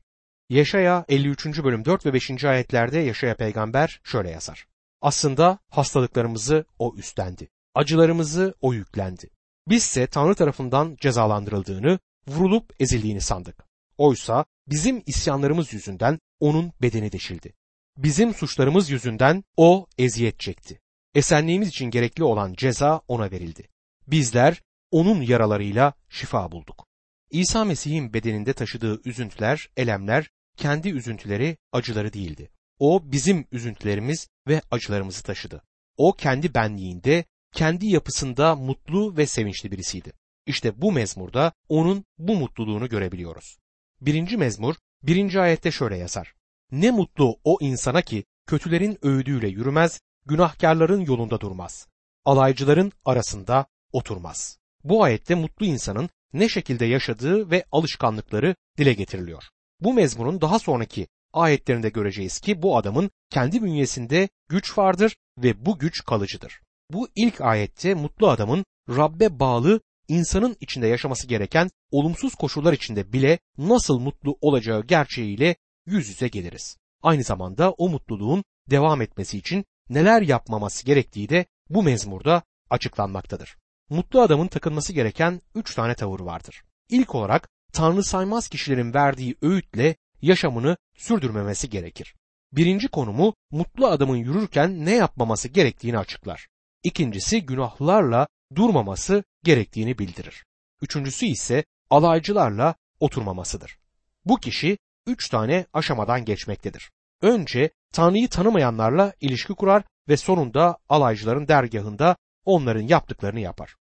Yeşaya 0.49 1.05
53. 1.09 1.63
bölüm 1.63 1.85
4 1.85 2.05
ve 2.05 2.13
5. 2.13 2.43
ayetlerde 2.43 2.99
Yeşaya 2.99 3.35
peygamber 3.35 4.01
şöyle 4.03 4.29
yazar. 4.29 4.67
Aslında 5.01 5.59
hastalıklarımızı 5.69 6.65
o 6.79 6.95
üstlendi. 6.97 7.49
Acılarımızı 7.75 8.55
o 8.61 8.73
yüklendi. 8.73 9.29
Bizse 9.69 10.07
Tanrı 10.07 10.35
tarafından 10.35 10.97
cezalandırıldığını, 11.01 11.99
vurulup 12.27 12.73
ezildiğini 12.79 13.21
sandık. 13.21 13.65
Oysa 13.97 14.45
bizim 14.67 15.03
isyanlarımız 15.05 15.73
yüzünden 15.73 16.19
onun 16.39 16.71
bedeni 16.81 17.11
deşildi. 17.11 17.53
Bizim 17.97 18.33
suçlarımız 18.33 18.89
yüzünden 18.89 19.43
o 19.57 19.87
eziyet 19.97 20.39
çekti. 20.39 20.81
Esenliğimiz 21.15 21.67
için 21.67 21.85
gerekli 21.85 22.23
olan 22.23 22.53
ceza 22.53 23.01
ona 23.07 23.31
verildi. 23.31 23.69
Bizler 24.07 24.61
onun 24.91 25.21
yaralarıyla 25.21 25.93
şifa 26.09 26.51
bulduk. 26.51 26.85
İsa 27.33 27.65
Mesih'in 27.65 28.13
bedeninde 28.13 28.53
taşıdığı 28.53 29.01
üzüntüler, 29.05 29.69
elemler, 29.77 30.29
kendi 30.57 30.89
üzüntüleri, 30.89 31.57
acıları 31.71 32.13
değildi. 32.13 32.49
O 32.79 33.01
bizim 33.11 33.45
üzüntülerimiz 33.51 34.27
ve 34.47 34.61
acılarımızı 34.71 35.23
taşıdı. 35.23 35.63
O 35.97 36.13
kendi 36.13 36.53
benliğinde, 36.53 37.25
kendi 37.51 37.87
yapısında 37.87 38.55
mutlu 38.55 39.17
ve 39.17 39.25
sevinçli 39.25 39.71
birisiydi. 39.71 40.13
İşte 40.45 40.81
bu 40.81 40.91
mezmurda 40.91 41.51
onun 41.69 42.05
bu 42.17 42.35
mutluluğunu 42.35 42.89
görebiliyoruz. 42.89 43.57
Birinci 44.01 44.37
mezmur, 44.37 44.75
birinci 45.03 45.39
ayette 45.39 45.71
şöyle 45.71 45.97
yazar. 45.97 46.33
Ne 46.71 46.91
mutlu 46.91 47.39
o 47.43 47.57
insana 47.61 48.01
ki 48.01 48.23
kötülerin 48.47 48.97
öğüdüyle 49.01 49.47
yürümez, 49.47 49.99
günahkarların 50.25 51.01
yolunda 51.01 51.41
durmaz. 51.41 51.87
Alaycıların 52.25 52.91
arasında 53.05 53.65
oturmaz. 53.91 54.57
Bu 54.83 55.03
ayette 55.03 55.35
mutlu 55.35 55.65
insanın 55.65 56.09
ne 56.33 56.49
şekilde 56.49 56.85
yaşadığı 56.85 57.51
ve 57.51 57.65
alışkanlıkları 57.71 58.55
dile 58.77 58.93
getiriliyor. 58.93 59.43
Bu 59.79 59.93
mezmunun 59.93 60.41
daha 60.41 60.59
sonraki 60.59 61.07
ayetlerinde 61.33 61.89
göreceğiz 61.89 62.39
ki 62.39 62.61
bu 62.61 62.77
adamın 62.77 63.11
kendi 63.29 63.63
bünyesinde 63.63 64.29
güç 64.49 64.77
vardır 64.77 65.15
ve 65.37 65.65
bu 65.65 65.79
güç 65.79 66.03
kalıcıdır. 66.03 66.61
Bu 66.91 67.07
ilk 67.15 67.41
ayette 67.41 67.93
mutlu 67.93 68.29
adamın 68.29 68.65
Rabbe 68.89 69.39
bağlı 69.39 69.81
insanın 70.07 70.57
içinde 70.59 70.87
yaşaması 70.87 71.27
gereken 71.27 71.69
olumsuz 71.91 72.35
koşullar 72.35 72.73
içinde 72.73 73.13
bile 73.13 73.39
nasıl 73.57 73.99
mutlu 73.99 74.37
olacağı 74.41 74.83
gerçeğiyle 74.85 75.55
yüz 75.85 76.09
yüze 76.09 76.27
geliriz. 76.27 76.77
Aynı 77.01 77.23
zamanda 77.23 77.71
o 77.71 77.89
mutluluğun 77.89 78.43
devam 78.69 79.01
etmesi 79.01 79.37
için 79.37 79.65
neler 79.89 80.21
yapmaması 80.21 80.85
gerektiği 80.85 81.29
de 81.29 81.45
bu 81.69 81.83
mezmurda 81.83 82.43
açıklanmaktadır. 82.69 83.57
Mutlu 83.89 84.21
adamın 84.21 84.47
takınması 84.47 84.93
gereken 84.93 85.41
üç 85.55 85.75
tane 85.75 85.95
tavır 85.95 86.19
vardır. 86.19 86.63
İlk 86.89 87.15
olarak 87.15 87.49
Tanrı 87.73 88.03
saymaz 88.03 88.47
kişilerin 88.47 88.93
verdiği 88.93 89.35
öğütle 89.41 89.95
yaşamını 90.21 90.77
sürdürmemesi 90.97 91.69
gerekir. 91.69 92.15
Birinci 92.51 92.87
konumu 92.87 93.33
mutlu 93.51 93.87
adamın 93.87 94.15
yürürken 94.15 94.85
ne 94.85 94.95
yapmaması 94.95 95.47
gerektiğini 95.47 95.97
açıklar. 95.97 96.47
İkincisi 96.83 97.45
günahlarla 97.45 98.27
durmaması 98.55 99.23
gerektiğini 99.43 99.99
bildirir. 99.99 100.45
Üçüncüsü 100.81 101.25
ise 101.25 101.63
alaycılarla 101.89 102.75
oturmamasıdır. 102.99 103.77
Bu 104.25 104.37
kişi 104.37 104.77
üç 105.07 105.29
tane 105.29 105.65
aşamadan 105.73 106.25
geçmektedir. 106.25 106.91
Önce 107.21 107.69
Tanrı'yı 107.93 108.29
tanımayanlarla 108.29 109.13
ilişki 109.21 109.53
kurar 109.53 109.83
ve 110.09 110.17
sonunda 110.17 110.77
alaycıların 110.89 111.47
dergahında 111.47 112.15
onların 112.45 112.87
yaptıklarını 112.87 113.39
yapar. 113.39 113.75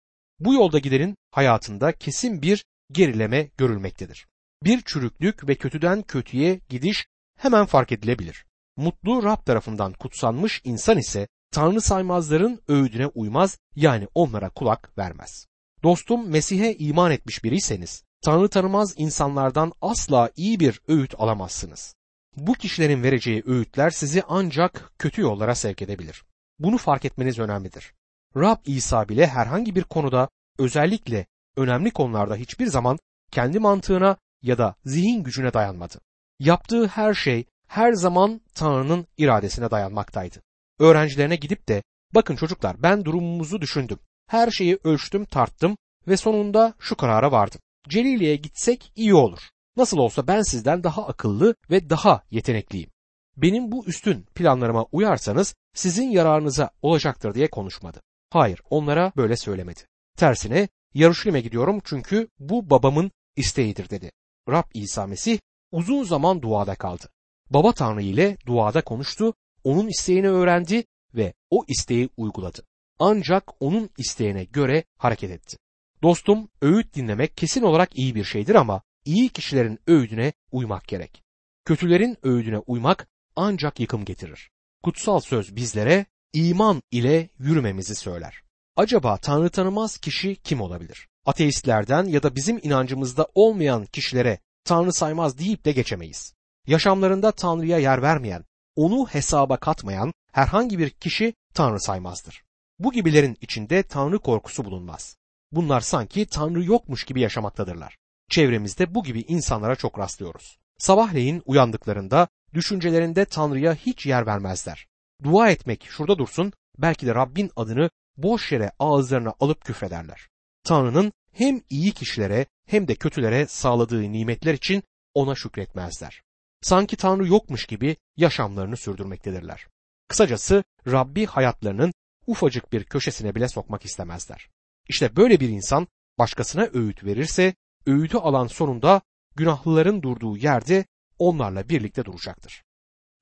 Bu 0.41 0.55
yolda 0.55 0.79
gidenin 0.79 1.17
hayatında 1.31 1.93
kesin 1.93 2.43
bir 2.43 2.65
gerileme 2.93 3.50
görülmektedir. 3.59 4.27
Bir 4.65 4.83
çürüklük 4.85 5.49
ve 5.49 5.55
kötüden 5.55 6.03
kötüye 6.03 6.61
gidiş 6.69 7.07
hemen 7.38 7.67
fark 7.67 7.93
edilebilir. 7.93 8.45
Mutlu 8.77 9.23
Rab 9.23 9.45
tarafından 9.47 9.93
kutsanmış 9.93 10.61
insan 10.65 10.99
ise 10.99 11.29
Tanrı 11.50 11.81
saymazların 11.81 12.61
öğüdüne 12.69 13.07
uymaz 13.07 13.59
yani 13.77 14.09
onlara 14.15 14.50
kulak 14.50 14.99
vermez. 14.99 15.47
Dostum 15.83 16.29
Mesih'e 16.29 16.75
iman 16.75 17.11
etmiş 17.11 17.45
biriyseniz 17.45 18.03
Tanrı 18.25 18.49
tanımaz 18.49 18.95
insanlardan 18.97 19.73
asla 19.81 20.31
iyi 20.37 20.61
bir 20.61 20.81
öğüt 20.88 21.15
alamazsınız. 21.19 21.95
Bu 22.37 22.55
kişilerin 22.55 23.03
vereceği 23.03 23.43
öğütler 23.47 23.91
sizi 23.91 24.23
ancak 24.29 24.93
kötü 24.99 25.21
yollara 25.21 25.55
sevk 25.55 25.83
edebilir. 25.83 26.25
Bunu 26.59 26.79
fark 26.79 27.05
etmeniz 27.05 27.38
önemlidir. 27.38 27.95
Rab 28.37 28.56
İsa 28.66 29.08
bile 29.08 29.26
herhangi 29.26 29.75
bir 29.75 29.85
konuda 29.85 30.28
özellikle 30.58 31.26
önemli 31.56 31.90
konularda 31.90 32.37
hiçbir 32.37 32.66
zaman 32.66 32.99
kendi 33.30 33.58
mantığına 33.58 34.16
ya 34.42 34.58
da 34.58 34.75
zihin 34.85 35.23
gücüne 35.23 35.54
dayanmadı. 35.54 36.00
Yaptığı 36.38 36.87
her 36.87 37.14
şey 37.14 37.44
her 37.68 37.92
zaman 37.92 38.40
Tanrı'nın 38.54 39.06
iradesine 39.16 39.70
dayanmaktaydı. 39.70 40.42
Öğrencilerine 40.78 41.37
gidip 41.37 41.68
de 41.68 41.82
bakın 42.14 42.37
çocuklar 42.37 42.82
ben 42.82 43.04
durumumuzu 43.04 43.61
düşündüm. 43.61 43.99
Her 44.26 44.50
şeyi 44.50 44.78
ölçtüm 44.85 45.25
tarttım 45.25 45.76
ve 46.08 46.16
sonunda 46.16 46.75
şu 46.78 46.97
karara 46.97 47.32
vardım. 47.32 47.61
Celili'ye 47.88 48.37
gitsek 48.37 48.92
iyi 48.97 49.14
olur. 49.14 49.40
Nasıl 49.76 49.99
olsa 49.99 50.26
ben 50.26 50.42
sizden 50.42 50.85
daha 50.85 51.06
akıllı 51.06 51.54
ve 51.70 51.90
daha 51.90 52.23
yetenekliyim. 52.30 52.90
Benim 53.37 53.73
bu 53.73 53.87
üstün 53.87 54.23
planlarıma 54.35 54.87
uyarsanız 54.92 55.54
sizin 55.75 56.11
yararınıza 56.11 56.70
olacaktır 56.82 57.35
diye 57.35 57.50
konuşmadı. 57.50 58.00
Hayır, 58.30 58.61
onlara 58.70 59.12
böyle 59.16 59.37
söylemedi. 59.37 59.80
Tersine 60.16 60.68
Yarışlim'e 60.94 61.40
gidiyorum 61.40 61.80
çünkü 61.85 62.28
bu 62.38 62.70
babamın 62.70 63.11
isteğidir 63.37 63.90
dedi. 63.90 64.12
Rab 64.49 64.64
İsa 64.75 65.06
Mesih 65.06 65.38
uzun 65.73 66.02
zaman 66.04 66.42
duada 66.42 66.75
kaldı. 66.75 67.08
Baba 67.50 67.73
Tanrı 67.73 68.02
ile 68.02 68.37
duada 68.47 68.82
konuştu, 68.85 69.35
onun 69.64 69.88
isteğini 69.88 70.28
öğrendi 70.28 70.85
ve 71.14 71.35
o 71.50 71.64
isteği 71.68 72.08
uyguladı. 72.16 72.62
Ancak 72.99 73.62
onun 73.62 73.90
isteğine 73.99 74.44
göre 74.44 74.85
hareket 74.97 75.30
etti. 75.30 75.56
Dostum, 76.02 76.49
öğüt 76.62 76.94
dinlemek 76.94 77.37
kesin 77.37 77.62
olarak 77.62 77.99
iyi 77.99 78.14
bir 78.14 78.25
şeydir 78.25 78.54
ama 78.54 78.82
iyi 79.04 79.28
kişilerin 79.28 79.78
öğüdüne 79.87 80.32
uymak 80.52 80.88
gerek. 80.88 81.23
Kötülerin 81.64 82.16
öğüdüne 82.23 82.58
uymak 82.58 83.08
ancak 83.37 83.80
yıkım 83.80 84.04
getirir. 84.04 84.50
Kutsal 84.82 85.20
söz 85.20 85.56
bizlere 85.56 86.06
iman 86.32 86.82
ile 86.90 87.28
yürümemizi 87.38 87.94
söyler. 87.94 88.42
Acaba 88.76 89.16
Tanrı 89.16 89.50
tanımaz 89.50 89.99
kişi 89.99 90.37
kim 90.37 90.61
olabilir? 90.61 91.08
Ateistlerden 91.26 92.04
ya 92.04 92.23
da 92.23 92.37
bizim 92.37 92.61
inancımızda 92.62 93.28
olmayan 93.35 93.87
kişilere 93.87 94.38
Tanrı 94.64 94.92
saymaz 94.92 95.38
deyip 95.38 95.64
de 95.64 95.73
geçemeyiz. 95.73 96.35
Yaşamlarında 96.66 97.32
Tanrı'ya 97.32 97.78
yer 97.78 98.02
vermeyen, 98.02 98.44
onu 98.76 99.06
hesaba 99.06 99.56
katmayan 99.56 100.12
herhangi 100.32 100.78
bir 100.78 100.90
kişi 100.90 101.35
Tanrı 101.54 101.80
saymazdır. 101.80 102.42
Bu 102.78 102.92
gibilerin 102.92 103.37
içinde 103.40 103.82
Tanrı 103.82 104.18
korkusu 104.18 104.64
bulunmaz. 104.64 105.16
Bunlar 105.52 105.80
sanki 105.80 106.26
Tanrı 106.26 106.64
yokmuş 106.64 107.04
gibi 107.04 107.20
yaşamaktadırlar. 107.20 107.99
Çevremizde 108.30 108.94
bu 108.94 109.04
gibi 109.04 109.20
insanlara 109.20 109.76
çok 109.76 109.99
rastlıyoruz. 109.99 110.58
Sabahleyin 110.78 111.42
uyandıklarında 111.47 112.28
düşüncelerinde 112.54 113.25
Tanrı'ya 113.25 113.75
hiç 113.75 114.06
yer 114.06 114.26
vermezler. 114.26 114.87
Dua 115.25 115.51
etmek 115.51 115.85
şurada 115.85 116.19
dursun, 116.19 116.53
belki 116.79 117.07
de 117.07 117.15
Rabbin 117.15 117.51
adını 117.57 117.91
boş 118.17 118.53
yere 118.53 118.73
ağızlarına 118.79 119.35
alıp 119.41 119.65
küfrederler. 119.65 120.29
Tanrı'nın 120.65 121.13
hem 121.33 121.61
iyi 121.71 121.93
kişilere 121.93 122.47
hem 122.67 122.89
de 122.89 122.95
kötülere 122.95 123.47
sağladığı 123.47 124.13
nimetler 124.13 124.55
için 124.55 124.83
ona 125.15 125.35
şükretmezler. 125.35 126.23
Sanki 126.61 126.97
Tanrı 126.97 127.29
yokmuş 127.29 127.67
gibi 127.67 127.97
yaşamlarını 128.17 128.77
sürdürmektedirler. 128.77 129.67
Kısacası 130.09 130.65
Rabbi 130.87 131.27
hayatlarının 131.27 131.93
ufacık 132.27 132.73
bir 132.73 132.85
köşesine 132.85 133.35
bile 133.35 133.49
sokmak 133.49 133.85
istemezler. 133.85 134.49
İşte 134.89 135.17
böyle 135.17 135.41
bir 135.41 135.49
insan 135.49 135.87
başkasına 136.19 136.69
öğüt 136.73 137.05
verirse 137.05 137.55
öğütü 137.87 138.19
alan 138.19 138.47
sonunda 138.47 139.01
günahlıların 139.37 140.03
durduğu 140.03 140.37
yerde 140.37 140.85
onlarla 141.19 141.69
birlikte 141.69 142.05
duracaktır. 142.05 142.63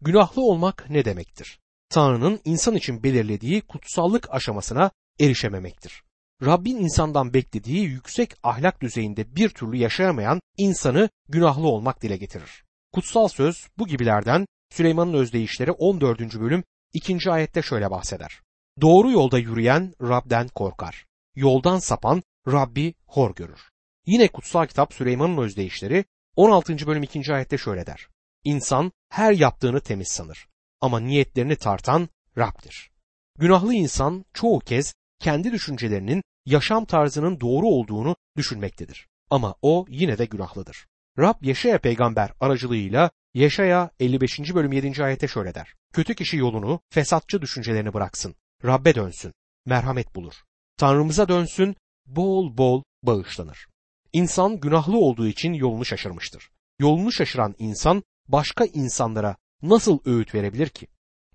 Günahlı 0.00 0.42
olmak 0.42 0.90
ne 0.90 1.04
demektir? 1.04 1.60
Tanrı'nın 1.88 2.40
insan 2.44 2.74
için 2.74 3.02
belirlediği 3.02 3.60
kutsallık 3.60 4.34
aşamasına 4.34 4.90
erişememektir. 5.20 6.02
Rabbin 6.44 6.76
insandan 6.76 7.34
beklediği 7.34 7.84
yüksek 7.84 8.34
ahlak 8.42 8.80
düzeyinde 8.80 9.36
bir 9.36 9.48
türlü 9.48 9.76
yaşayamayan 9.76 10.40
insanı 10.56 11.08
günahlı 11.28 11.68
olmak 11.68 12.02
dile 12.02 12.16
getirir. 12.16 12.64
Kutsal 12.92 13.28
söz 13.28 13.68
bu 13.78 13.86
gibilerden 13.86 14.46
Süleyman'ın 14.72 15.14
özdeyişleri 15.14 15.72
14. 15.72 16.20
bölüm 16.20 16.64
2. 16.92 17.30
ayette 17.30 17.62
şöyle 17.62 17.90
bahseder. 17.90 18.40
Doğru 18.80 19.10
yolda 19.10 19.38
yürüyen 19.38 19.94
Rab'den 20.02 20.48
korkar. 20.48 21.06
Yoldan 21.34 21.78
sapan 21.78 22.22
Rabbi 22.48 22.94
hor 23.06 23.34
görür. 23.34 23.60
Yine 24.06 24.28
kutsal 24.28 24.66
kitap 24.66 24.94
Süleyman'ın 24.94 25.38
özdeyişleri 25.38 26.04
16. 26.36 26.86
bölüm 26.86 27.02
2. 27.02 27.34
ayette 27.34 27.58
şöyle 27.58 27.86
der. 27.86 28.08
İnsan 28.44 28.92
her 29.08 29.32
yaptığını 29.32 29.80
temiz 29.80 30.08
sanır 30.08 30.46
ama 30.80 31.00
niyetlerini 31.00 31.56
tartan 31.56 32.08
Rab'dir. 32.38 32.90
Günahlı 33.38 33.74
insan 33.74 34.24
çoğu 34.34 34.58
kez 34.58 34.94
kendi 35.20 35.52
düşüncelerinin 35.52 36.22
yaşam 36.46 36.84
tarzının 36.84 37.40
doğru 37.40 37.66
olduğunu 37.66 38.16
düşünmektedir. 38.36 39.08
Ama 39.30 39.54
o 39.62 39.86
yine 39.88 40.18
de 40.18 40.24
günahlıdır. 40.24 40.86
Rab 41.18 41.42
Yeşaya 41.42 41.78
peygamber 41.78 42.32
aracılığıyla 42.40 43.10
Yeşaya 43.34 43.90
55. 44.00 44.54
bölüm 44.54 44.72
7. 44.72 45.04
ayete 45.04 45.28
şöyle 45.28 45.54
der. 45.54 45.74
Kötü 45.92 46.14
kişi 46.14 46.36
yolunu, 46.36 46.80
fesatçı 46.90 47.42
düşüncelerini 47.42 47.94
bıraksın. 47.94 48.34
Rabbe 48.64 48.94
dönsün, 48.94 49.32
merhamet 49.66 50.14
bulur. 50.14 50.34
Tanrımıza 50.76 51.28
dönsün, 51.28 51.76
bol 52.06 52.56
bol 52.56 52.82
bağışlanır. 53.02 53.66
İnsan 54.12 54.60
günahlı 54.60 54.98
olduğu 54.98 55.26
için 55.26 55.52
yolunu 55.52 55.84
şaşırmıştır. 55.84 56.50
Yolunu 56.78 57.12
şaşıran 57.12 57.54
insan 57.58 58.02
başka 58.28 58.64
insanlara 58.64 59.36
nasıl 59.62 59.98
öğüt 60.04 60.34
verebilir 60.34 60.68
ki? 60.68 60.86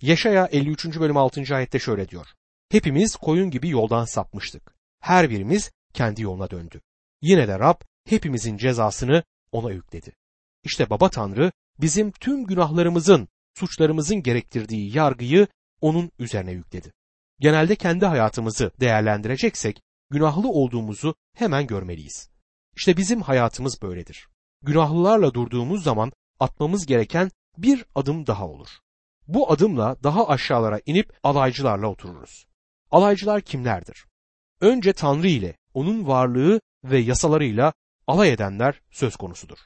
Yaşaya 0.01 0.45
53. 0.45 0.99
bölüm 0.99 1.17
6. 1.17 1.55
ayette 1.55 1.79
şöyle 1.79 2.09
diyor. 2.09 2.27
Hepimiz 2.69 3.15
koyun 3.15 3.49
gibi 3.49 3.69
yoldan 3.69 4.05
sapmıştık. 4.05 4.75
Her 4.99 5.29
birimiz 5.29 5.71
kendi 5.93 6.21
yoluna 6.21 6.49
döndü. 6.49 6.81
Yine 7.21 7.47
de 7.47 7.59
Rab 7.59 7.81
hepimizin 8.05 8.57
cezasını 8.57 9.23
ona 9.51 9.71
yükledi. 9.71 10.15
İşte 10.63 10.89
Baba 10.89 11.09
Tanrı 11.09 11.51
bizim 11.81 12.11
tüm 12.11 12.45
günahlarımızın, 12.45 13.27
suçlarımızın 13.53 14.23
gerektirdiği 14.23 14.97
yargıyı 14.97 15.47
onun 15.81 16.11
üzerine 16.19 16.51
yükledi. 16.51 16.93
Genelde 17.39 17.75
kendi 17.75 18.05
hayatımızı 18.05 18.71
değerlendireceksek 18.79 19.81
günahlı 20.09 20.49
olduğumuzu 20.49 21.15
hemen 21.35 21.67
görmeliyiz. 21.67 22.29
İşte 22.75 22.97
bizim 22.97 23.21
hayatımız 23.21 23.81
böyledir. 23.81 24.27
Günahlılarla 24.61 25.33
durduğumuz 25.33 25.83
zaman 25.83 26.11
atmamız 26.39 26.85
gereken 26.85 27.31
bir 27.57 27.85
adım 27.95 28.27
daha 28.27 28.47
olur. 28.47 28.69
Bu 29.27 29.51
adımla 29.51 29.95
daha 30.03 30.27
aşağılara 30.27 30.79
inip 30.85 31.19
alaycılarla 31.23 31.87
otururuz. 31.87 32.45
Alaycılar 32.91 33.41
kimlerdir? 33.41 34.05
Önce 34.61 34.93
Tanrı 34.93 35.27
ile, 35.27 35.57
onun 35.73 36.07
varlığı 36.07 36.61
ve 36.83 36.99
yasalarıyla 36.99 37.73
alay 38.07 38.31
edenler 38.31 38.81
söz 38.91 39.15
konusudur. 39.15 39.57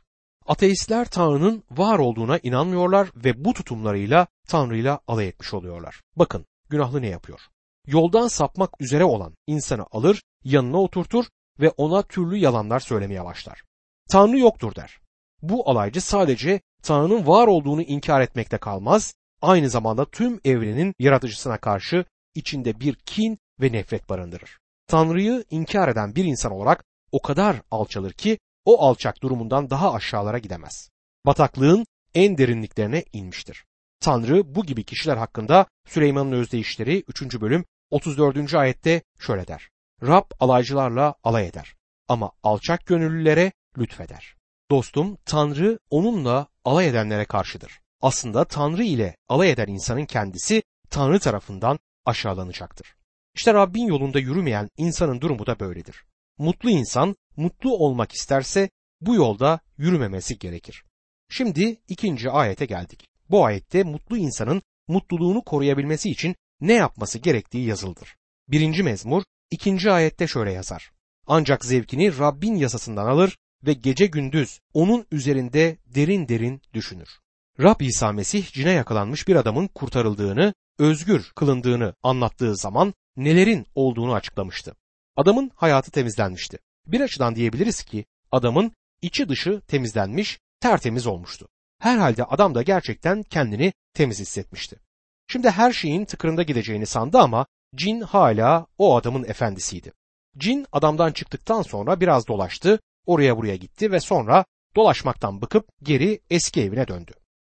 Ateistler 0.45 1.05
Tanrı'nın 1.05 1.63
var 1.71 1.99
olduğuna 1.99 2.37
inanmıyorlar 2.37 3.09
ve 3.15 3.45
bu 3.45 3.53
tutumlarıyla 3.53 4.27
Tanrı'yla 4.47 4.99
alay 5.07 5.27
etmiş 5.27 5.53
oluyorlar. 5.53 6.01
Bakın 6.15 6.45
günahlı 6.69 7.01
ne 7.01 7.07
yapıyor? 7.07 7.39
Yoldan 7.87 8.27
sapmak 8.27 8.81
üzere 8.81 9.03
olan 9.03 9.33
insanı 9.47 9.85
alır, 9.91 10.23
yanına 10.43 10.81
oturtur 10.81 11.25
ve 11.59 11.69
ona 11.69 12.01
türlü 12.01 12.37
yalanlar 12.37 12.79
söylemeye 12.79 13.25
başlar. 13.25 13.63
Tanrı 14.09 14.39
yoktur 14.39 14.75
der. 14.75 14.99
Bu 15.41 15.69
alaycı 15.69 16.01
sadece 16.01 16.61
Tanrı'nın 16.85 17.27
var 17.27 17.47
olduğunu 17.47 17.81
inkar 17.81 18.21
etmekte 18.21 18.57
kalmaz, 18.57 19.13
aynı 19.41 19.69
zamanda 19.69 20.05
tüm 20.05 20.39
evrenin 20.45 20.93
yaratıcısına 20.99 21.57
karşı 21.57 22.05
içinde 22.35 22.79
bir 22.79 22.95
kin 22.95 23.37
ve 23.61 23.71
nefret 23.71 24.09
barındırır. 24.09 24.59
Tanrı'yı 24.87 25.45
inkar 25.49 25.89
eden 25.89 26.15
bir 26.15 26.25
insan 26.25 26.51
olarak 26.51 26.85
o 27.11 27.21
kadar 27.21 27.61
alçalır 27.71 28.11
ki 28.11 28.37
o 28.65 28.81
alçak 28.81 29.23
durumundan 29.23 29.69
daha 29.69 29.93
aşağılara 29.93 30.37
gidemez. 30.37 30.89
Bataklığın 31.25 31.85
en 32.13 32.37
derinliklerine 32.37 33.03
inmiştir. 33.13 33.65
Tanrı 33.99 34.55
bu 34.55 34.65
gibi 34.65 34.83
kişiler 34.83 35.17
hakkında 35.17 35.65
Süleyman'ın 35.87 36.31
özdeyişleri 36.31 37.03
3. 37.07 37.41
bölüm 37.41 37.65
34. 37.89 38.53
ayette 38.53 39.01
şöyle 39.19 39.47
der. 39.47 39.69
Rab 40.03 40.31
alaycılarla 40.39 41.15
alay 41.23 41.47
eder 41.47 41.75
ama 42.07 42.31
alçak 42.43 42.85
gönüllülere 42.85 43.51
lütfeder. 43.77 44.35
Dostum 44.71 45.17
Tanrı 45.25 45.79
onunla 45.89 46.47
alay 46.65 46.87
edenlere 46.87 47.25
karşıdır. 47.25 47.79
Aslında 48.01 48.45
Tanrı 48.45 48.83
ile 48.83 49.15
alay 49.29 49.51
eden 49.51 49.67
insanın 49.67 50.05
kendisi 50.05 50.63
Tanrı 50.89 51.19
tarafından 51.19 51.79
aşağılanacaktır. 52.05 52.95
İşte 53.35 53.53
Rabbin 53.53 53.87
yolunda 53.87 54.19
yürümeyen 54.19 54.69
insanın 54.77 55.21
durumu 55.21 55.45
da 55.45 55.59
böyledir. 55.59 56.05
Mutlu 56.37 56.69
insan 56.69 57.15
mutlu 57.37 57.77
olmak 57.77 58.11
isterse 58.11 58.69
bu 59.01 59.15
yolda 59.15 59.59
yürümemesi 59.77 60.39
gerekir. 60.39 60.83
Şimdi 61.29 61.81
ikinci 61.87 62.31
ayete 62.31 62.65
geldik. 62.65 63.07
Bu 63.29 63.45
ayette 63.45 63.83
mutlu 63.83 64.17
insanın 64.17 64.61
mutluluğunu 64.87 65.43
koruyabilmesi 65.43 66.09
için 66.09 66.35
ne 66.61 66.73
yapması 66.73 67.19
gerektiği 67.19 67.65
yazıldır. 67.65 68.15
Birinci 68.47 68.83
mezmur 68.83 69.23
ikinci 69.51 69.91
ayette 69.91 70.27
şöyle 70.27 70.51
yazar. 70.51 70.91
Ancak 71.27 71.65
zevkini 71.65 72.17
Rabbin 72.17 72.55
yasasından 72.55 73.05
alır 73.05 73.37
ve 73.65 73.73
gece 73.73 74.05
gündüz 74.05 74.59
onun 74.73 75.05
üzerinde 75.11 75.77
derin 75.85 76.27
derin 76.27 76.61
düşünür. 76.73 77.09
Rab 77.59 77.81
İsa 77.81 78.11
Mesih 78.11 78.51
cine 78.51 78.71
yakalanmış 78.71 79.27
bir 79.27 79.35
adamın 79.35 79.67
kurtarıldığını, 79.67 80.53
özgür 80.79 81.31
kılındığını 81.35 81.93
anlattığı 82.03 82.55
zaman 82.55 82.93
nelerin 83.17 83.65
olduğunu 83.75 84.13
açıklamıştı. 84.13 84.75
Adamın 85.15 85.51
hayatı 85.55 85.91
temizlenmişti. 85.91 86.57
Bir 86.87 87.01
açıdan 87.01 87.35
diyebiliriz 87.35 87.83
ki 87.83 88.05
adamın 88.31 88.71
içi 89.01 89.29
dışı 89.29 89.61
temizlenmiş, 89.67 90.39
tertemiz 90.59 91.07
olmuştu. 91.07 91.47
Herhalde 91.79 92.23
adam 92.23 92.55
da 92.55 92.61
gerçekten 92.61 93.23
kendini 93.23 93.73
temiz 93.93 94.19
hissetmişti. 94.19 94.79
Şimdi 95.27 95.49
her 95.49 95.73
şeyin 95.73 96.05
tıkırında 96.05 96.43
gideceğini 96.43 96.85
sandı 96.85 97.17
ama 97.17 97.45
cin 97.75 98.01
hala 98.01 98.67
o 98.77 98.95
adamın 98.95 99.23
efendisiydi. 99.23 99.93
Cin 100.37 100.65
adamdan 100.71 101.11
çıktıktan 101.11 101.61
sonra 101.61 101.99
biraz 102.01 102.27
dolaştı, 102.27 102.79
oraya 103.05 103.37
buraya 103.37 103.55
gitti 103.55 103.91
ve 103.91 103.99
sonra 103.99 104.45
dolaşmaktan 104.75 105.41
bıkıp 105.41 105.69
geri 105.83 106.19
eski 106.29 106.61
evine 106.61 106.87
döndü. 106.87 107.11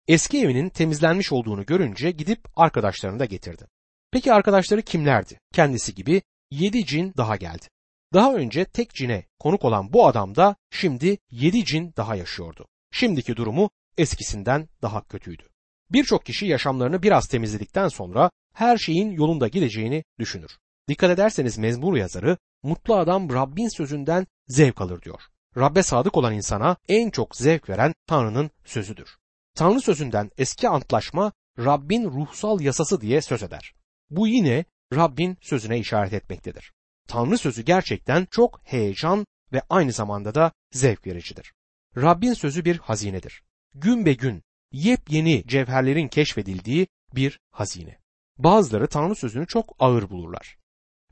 Eski 0.09 0.41
evinin 0.41 0.69
temizlenmiş 0.69 1.33
olduğunu 1.33 1.67
görünce 1.67 2.11
gidip 2.11 2.41
arkadaşlarını 2.57 3.19
da 3.19 3.25
getirdi. 3.25 3.67
Peki 4.11 4.33
arkadaşları 4.33 4.83
kimlerdi? 4.83 5.39
Kendisi 5.55 5.95
gibi 5.95 6.23
yedi 6.51 6.87
cin 6.87 7.15
daha 7.17 7.37
geldi. 7.37 7.67
Daha 8.13 8.35
önce 8.35 8.65
tek 8.65 8.95
cine 8.95 9.27
konuk 9.39 9.65
olan 9.65 9.93
bu 9.93 10.07
adam 10.07 10.35
da 10.35 10.57
şimdi 10.71 11.19
yedi 11.31 11.65
cin 11.65 11.95
daha 11.97 12.17
yaşıyordu. 12.17 12.67
Şimdiki 12.93 13.37
durumu 13.37 13.71
eskisinden 13.99 14.69
daha 14.83 15.05
kötüydü. 15.05 15.43
Birçok 15.91 16.27
kişi 16.27 16.47
yaşamlarını 16.47 17.03
biraz 17.03 17.29
temizledikten 17.29 17.89
sonra 17.89 18.31
her 18.55 18.79
şeyin 18.79 19.11
yolunda 19.11 19.49
gideceğini 19.49 20.05
düşünür. 20.19 20.59
Dikkat 20.89 21.11
ederseniz 21.11 21.59
mezmur 21.59 21.97
yazarı 21.97 22.37
mutlu 22.63 22.97
adam 22.97 23.31
Rabbin 23.31 23.69
sözünden 23.77 24.27
zevk 24.49 24.81
alır 24.81 25.03
diyor. 25.03 25.23
Rabbe 25.57 25.83
sadık 25.83 26.17
olan 26.17 26.35
insana 26.35 26.77
en 26.89 27.11
çok 27.11 27.37
zevk 27.37 27.69
veren 27.69 27.95
Tanrı'nın 28.07 28.51
sözüdür. 28.65 29.17
Tanrı 29.55 29.81
sözünden 29.81 30.31
eski 30.39 30.69
antlaşma 30.69 31.33
Rabbin 31.59 32.05
ruhsal 32.05 32.61
yasası 32.61 33.01
diye 33.01 33.23
söz 33.23 33.43
eder. 33.43 33.75
Bu 34.11 34.29
yine 34.29 34.65
Rabbin 34.95 35.39
sözüne 35.41 35.79
işaret 35.79 36.13
etmektedir. 36.13 36.73
Tanrı 37.09 37.39
sözü 37.39 37.63
gerçekten 37.63 38.27
çok 38.31 38.61
heyecan 38.65 39.27
ve 39.53 39.63
aynı 39.71 39.93
zamanda 39.93 40.35
da 40.35 40.53
zevk 40.73 41.07
vericidir. 41.07 41.53
Rabbin 41.97 42.33
sözü 42.33 42.65
bir 42.65 42.79
hazinedir. 42.79 43.43
Gün 43.75 44.07
be 44.07 44.13
gün 44.13 44.43
yepyeni 44.73 45.45
cevherlerin 45.47 46.09
keşfedildiği 46.09 46.87
bir 47.15 47.41
hazine. 47.51 47.99
Bazıları 48.39 48.89
Tanrı 48.89 49.15
sözünü 49.15 49.47
çok 49.47 49.77
ağır 49.79 50.11
bulurlar. 50.11 50.59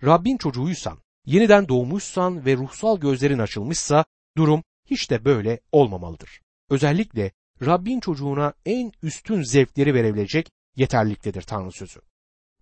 Rabbin 0.04 0.36
çocuğuysan, 0.36 0.98
yeniden 1.26 1.68
doğmuşsan 1.68 2.44
ve 2.44 2.56
ruhsal 2.56 3.00
gözlerin 3.00 3.38
açılmışsa 3.38 4.04
durum 4.36 4.62
hiç 4.84 5.10
de 5.10 5.24
böyle 5.24 5.60
olmamalıdır. 5.72 6.40
Özellikle 6.70 7.32
Rabbin 7.66 8.00
çocuğuna 8.00 8.52
en 8.66 8.92
üstün 9.02 9.42
zevkleri 9.42 9.94
verebilecek 9.94 10.50
yeterliliktedir 10.76 11.42
Tanrı 11.42 11.72
sözü. 11.72 12.00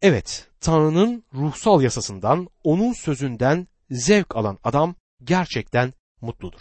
Evet, 0.03 0.51
Tanrı'nın 0.61 1.25
ruhsal 1.35 1.83
yasasından, 1.83 2.49
onun 2.65 2.93
sözünden 2.93 3.69
zevk 3.91 4.37
alan 4.37 4.59
adam 4.65 4.95
gerçekten 5.25 5.93
mutludur. 6.21 6.61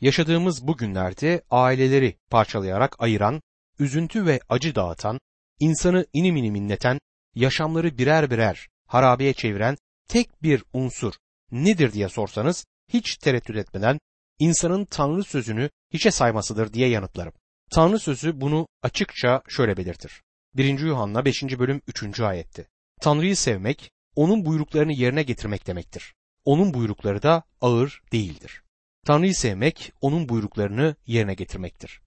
Yaşadığımız 0.00 0.66
bu 0.66 0.76
günlerde 0.76 1.42
aileleri 1.50 2.16
parçalayarak 2.30 2.96
ayıran, 2.98 3.42
üzüntü 3.78 4.26
ve 4.26 4.40
acı 4.48 4.74
dağıtan, 4.74 5.20
insanı 5.60 6.06
inim 6.12 6.36
inim 6.36 6.54
inleten, 6.54 6.98
yaşamları 7.34 7.98
birer 7.98 8.30
birer 8.30 8.68
harabeye 8.86 9.32
çeviren 9.32 9.76
tek 10.08 10.42
bir 10.42 10.64
unsur 10.72 11.14
nedir 11.50 11.92
diye 11.92 12.08
sorsanız 12.08 12.66
hiç 12.88 13.16
tereddüt 13.16 13.56
etmeden 13.56 13.98
insanın 14.38 14.84
Tanrı 14.84 15.24
sözünü 15.24 15.70
hiçe 15.92 16.10
saymasıdır 16.10 16.72
diye 16.72 16.88
yanıtlarım. 16.88 17.32
Tanrı 17.70 17.98
sözü 17.98 18.40
bunu 18.40 18.68
açıkça 18.82 19.42
şöyle 19.48 19.76
belirtir. 19.76 20.22
1. 20.54 20.78
Yuhanna 20.78 21.24
5. 21.24 21.42
bölüm 21.42 21.80
3. 21.86 22.20
ayetti. 22.20 22.68
Tanrı'yı 23.00 23.36
sevmek, 23.36 23.90
onun 24.14 24.44
buyruklarını 24.44 24.92
yerine 24.92 25.22
getirmek 25.22 25.66
demektir. 25.66 26.14
Onun 26.44 26.74
buyrukları 26.74 27.22
da 27.22 27.42
ağır 27.60 28.02
değildir. 28.12 28.62
Tanrı'yı 29.06 29.34
sevmek, 29.34 29.92
onun 30.00 30.28
buyruklarını 30.28 30.96
yerine 31.06 31.34
getirmektir. 31.34 32.00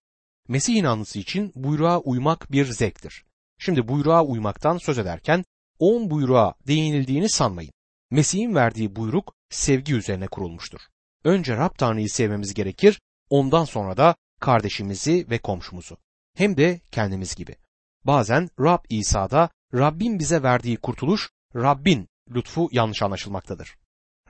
Mesih 0.48 0.76
inanlısı 0.76 1.20
için 1.20 1.52
buyruğa 1.56 2.00
uymak 2.00 2.52
bir 2.52 2.66
zevktir. 2.66 3.26
Şimdi 3.58 3.88
buyruğa 3.88 4.26
uymaktan 4.26 4.78
söz 4.78 4.98
ederken 4.98 5.46
on 5.80 6.10
buyruğa 6.10 6.54
değinildiğini 6.68 7.30
sanmayın. 7.30 7.72
Mesih'in 8.12 8.56
verdiği 8.56 8.96
buyruk 8.96 9.34
sevgi 9.52 9.96
üzerine 9.96 10.28
kurulmuştur. 10.28 10.80
Önce 11.24 11.58
Rab 11.58 11.78
Tanrı'yı 11.78 12.10
sevmemiz 12.10 12.54
gerekir, 12.54 13.02
ondan 13.30 13.66
sonra 13.66 13.98
da 13.98 14.16
kardeşimizi 14.40 15.26
ve 15.30 15.38
komşumuzu. 15.38 15.98
Hem 16.36 16.58
de 16.58 16.82
kendimiz 16.92 17.36
gibi. 17.36 17.56
Bazen 18.04 18.50
Rab 18.60 18.84
İsa'da 18.90 19.50
Rabbin 19.74 20.20
bize 20.20 20.44
verdiği 20.44 20.78
kurtuluş, 20.78 21.30
Rabbin 21.56 22.08
lütfu 22.30 22.70
yanlış 22.72 23.02
anlaşılmaktadır. 23.02 23.76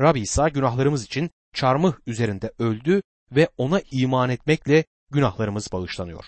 Rab 0.01 0.15
İsa 0.15 0.49
günahlarımız 0.49 1.03
için 1.03 1.29
çarmıh 1.53 1.93
üzerinde 2.07 2.51
öldü 2.59 3.01
ve 3.31 3.49
ona 3.57 3.81
iman 3.91 4.29
etmekle 4.29 4.85
günahlarımız 5.11 5.71
bağışlanıyor. 5.71 6.25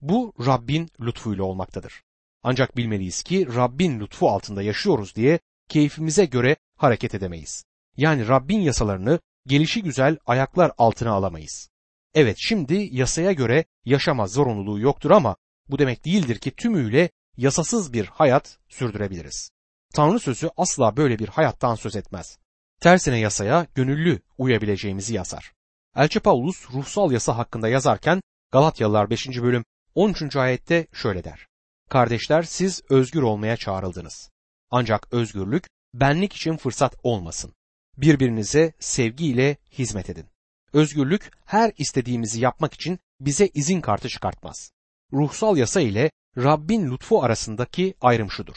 Bu 0.00 0.32
Rabbin 0.46 0.90
lütfuyla 1.00 1.44
olmaktadır. 1.44 2.02
Ancak 2.42 2.76
bilmeliyiz 2.76 3.22
ki 3.22 3.54
Rabbin 3.54 4.00
lütfu 4.00 4.28
altında 4.28 4.62
yaşıyoruz 4.62 5.14
diye 5.14 5.38
keyfimize 5.68 6.24
göre 6.24 6.56
hareket 6.76 7.14
edemeyiz. 7.14 7.64
Yani 7.96 8.28
Rabbin 8.28 8.60
yasalarını 8.60 9.20
gelişi 9.46 9.82
güzel 9.82 10.18
ayaklar 10.26 10.72
altına 10.78 11.12
alamayız. 11.12 11.68
Evet 12.14 12.36
şimdi 12.40 12.88
yasaya 12.90 13.32
göre 13.32 13.64
yaşama 13.84 14.26
zorunluluğu 14.26 14.80
yoktur 14.80 15.10
ama 15.10 15.36
bu 15.68 15.78
demek 15.78 16.04
değildir 16.04 16.38
ki 16.38 16.50
tümüyle 16.50 17.10
yasasız 17.36 17.92
bir 17.92 18.06
hayat 18.06 18.58
sürdürebiliriz. 18.68 19.50
Tanrı 19.94 20.20
sözü 20.20 20.50
asla 20.56 20.96
böyle 20.96 21.18
bir 21.18 21.28
hayattan 21.28 21.74
söz 21.74 21.96
etmez. 21.96 22.38
Tersine 22.80 23.18
yasaya 23.18 23.66
gönüllü 23.74 24.20
uyabileceğimizi 24.38 25.14
yazar. 25.14 25.52
Elçi 25.96 26.20
Paulus 26.20 26.70
ruhsal 26.70 27.12
yasa 27.12 27.38
hakkında 27.38 27.68
yazarken 27.68 28.20
Galatyalılar 28.52 29.10
5. 29.10 29.28
bölüm 29.28 29.64
13. 29.94 30.36
ayette 30.36 30.86
şöyle 30.92 31.24
der. 31.24 31.46
Kardeşler 31.90 32.42
siz 32.42 32.82
özgür 32.90 33.22
olmaya 33.22 33.56
çağrıldınız. 33.56 34.30
Ancak 34.70 35.12
özgürlük 35.12 35.66
benlik 35.94 36.32
için 36.32 36.56
fırsat 36.56 36.94
olmasın. 37.02 37.54
Birbirinize 37.98 38.72
sevgiyle 38.80 39.56
hizmet 39.72 40.10
edin. 40.10 40.26
Özgürlük 40.72 41.30
her 41.44 41.72
istediğimizi 41.78 42.40
yapmak 42.40 42.74
için 42.74 42.98
bize 43.20 43.50
izin 43.54 43.80
kartı 43.80 44.08
çıkartmaz. 44.08 44.72
Ruhsal 45.12 45.56
yasa 45.56 45.80
ile 45.80 46.10
Rabbin 46.36 46.90
lütfu 46.90 47.22
arasındaki 47.22 47.94
ayrım 48.00 48.30
şudur. 48.30 48.56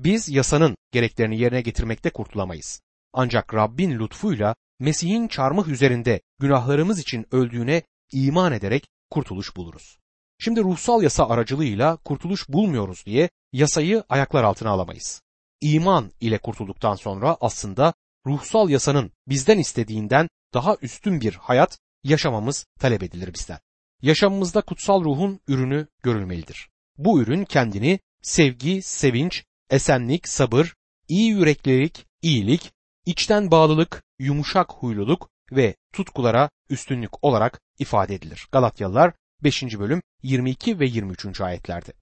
Biz 0.00 0.28
yasanın 0.28 0.76
gereklerini 0.92 1.38
yerine 1.38 1.60
getirmekte 1.60 2.10
kurtulamayız. 2.10 2.80
Ancak 3.12 3.54
Rabbin 3.54 3.98
lütfuyla 3.98 4.54
Mesih'in 4.78 5.28
çarmıh 5.28 5.68
üzerinde 5.68 6.20
günahlarımız 6.38 6.98
için 6.98 7.26
öldüğüne 7.32 7.82
iman 8.12 8.52
ederek 8.52 8.88
kurtuluş 9.10 9.56
buluruz. 9.56 9.98
Şimdi 10.38 10.60
ruhsal 10.60 11.02
yasa 11.02 11.28
aracılığıyla 11.28 11.96
kurtuluş 11.96 12.48
bulmuyoruz 12.48 13.06
diye 13.06 13.30
yasayı 13.52 14.04
ayaklar 14.08 14.44
altına 14.44 14.70
alamayız. 14.70 15.22
İman 15.60 16.12
ile 16.20 16.38
kurtulduktan 16.38 16.94
sonra 16.94 17.36
aslında 17.40 17.94
ruhsal 18.26 18.70
yasanın 18.70 19.12
bizden 19.28 19.58
istediğinden 19.58 20.28
daha 20.54 20.76
üstün 20.82 21.20
bir 21.20 21.34
hayat 21.34 21.78
yaşamamız 22.04 22.66
talep 22.78 23.02
edilir 23.02 23.34
bizden. 23.34 23.58
Yaşamımızda 24.02 24.60
kutsal 24.60 25.04
ruhun 25.04 25.40
ürünü 25.48 25.86
görülmelidir. 26.02 26.68
Bu 26.98 27.22
ürün 27.22 27.44
kendini 27.44 28.00
sevgi, 28.22 28.82
sevinç, 28.82 29.44
esenlik, 29.70 30.28
sabır, 30.28 30.74
iyi 31.08 31.30
yüreklilik, 31.30 32.06
iyilik, 32.22 32.72
içten 33.06 33.50
bağlılık, 33.50 34.02
yumuşak 34.18 34.72
huyluluk 34.72 35.30
ve 35.52 35.74
tutkulara 35.92 36.50
üstünlük 36.70 37.24
olarak 37.24 37.60
ifade 37.78 38.14
edilir. 38.14 38.48
Galatyalılar 38.52 39.12
5. 39.44 39.62
bölüm 39.62 40.02
22 40.22 40.80
ve 40.80 40.86
23. 40.86 41.40
ayetlerde. 41.40 41.92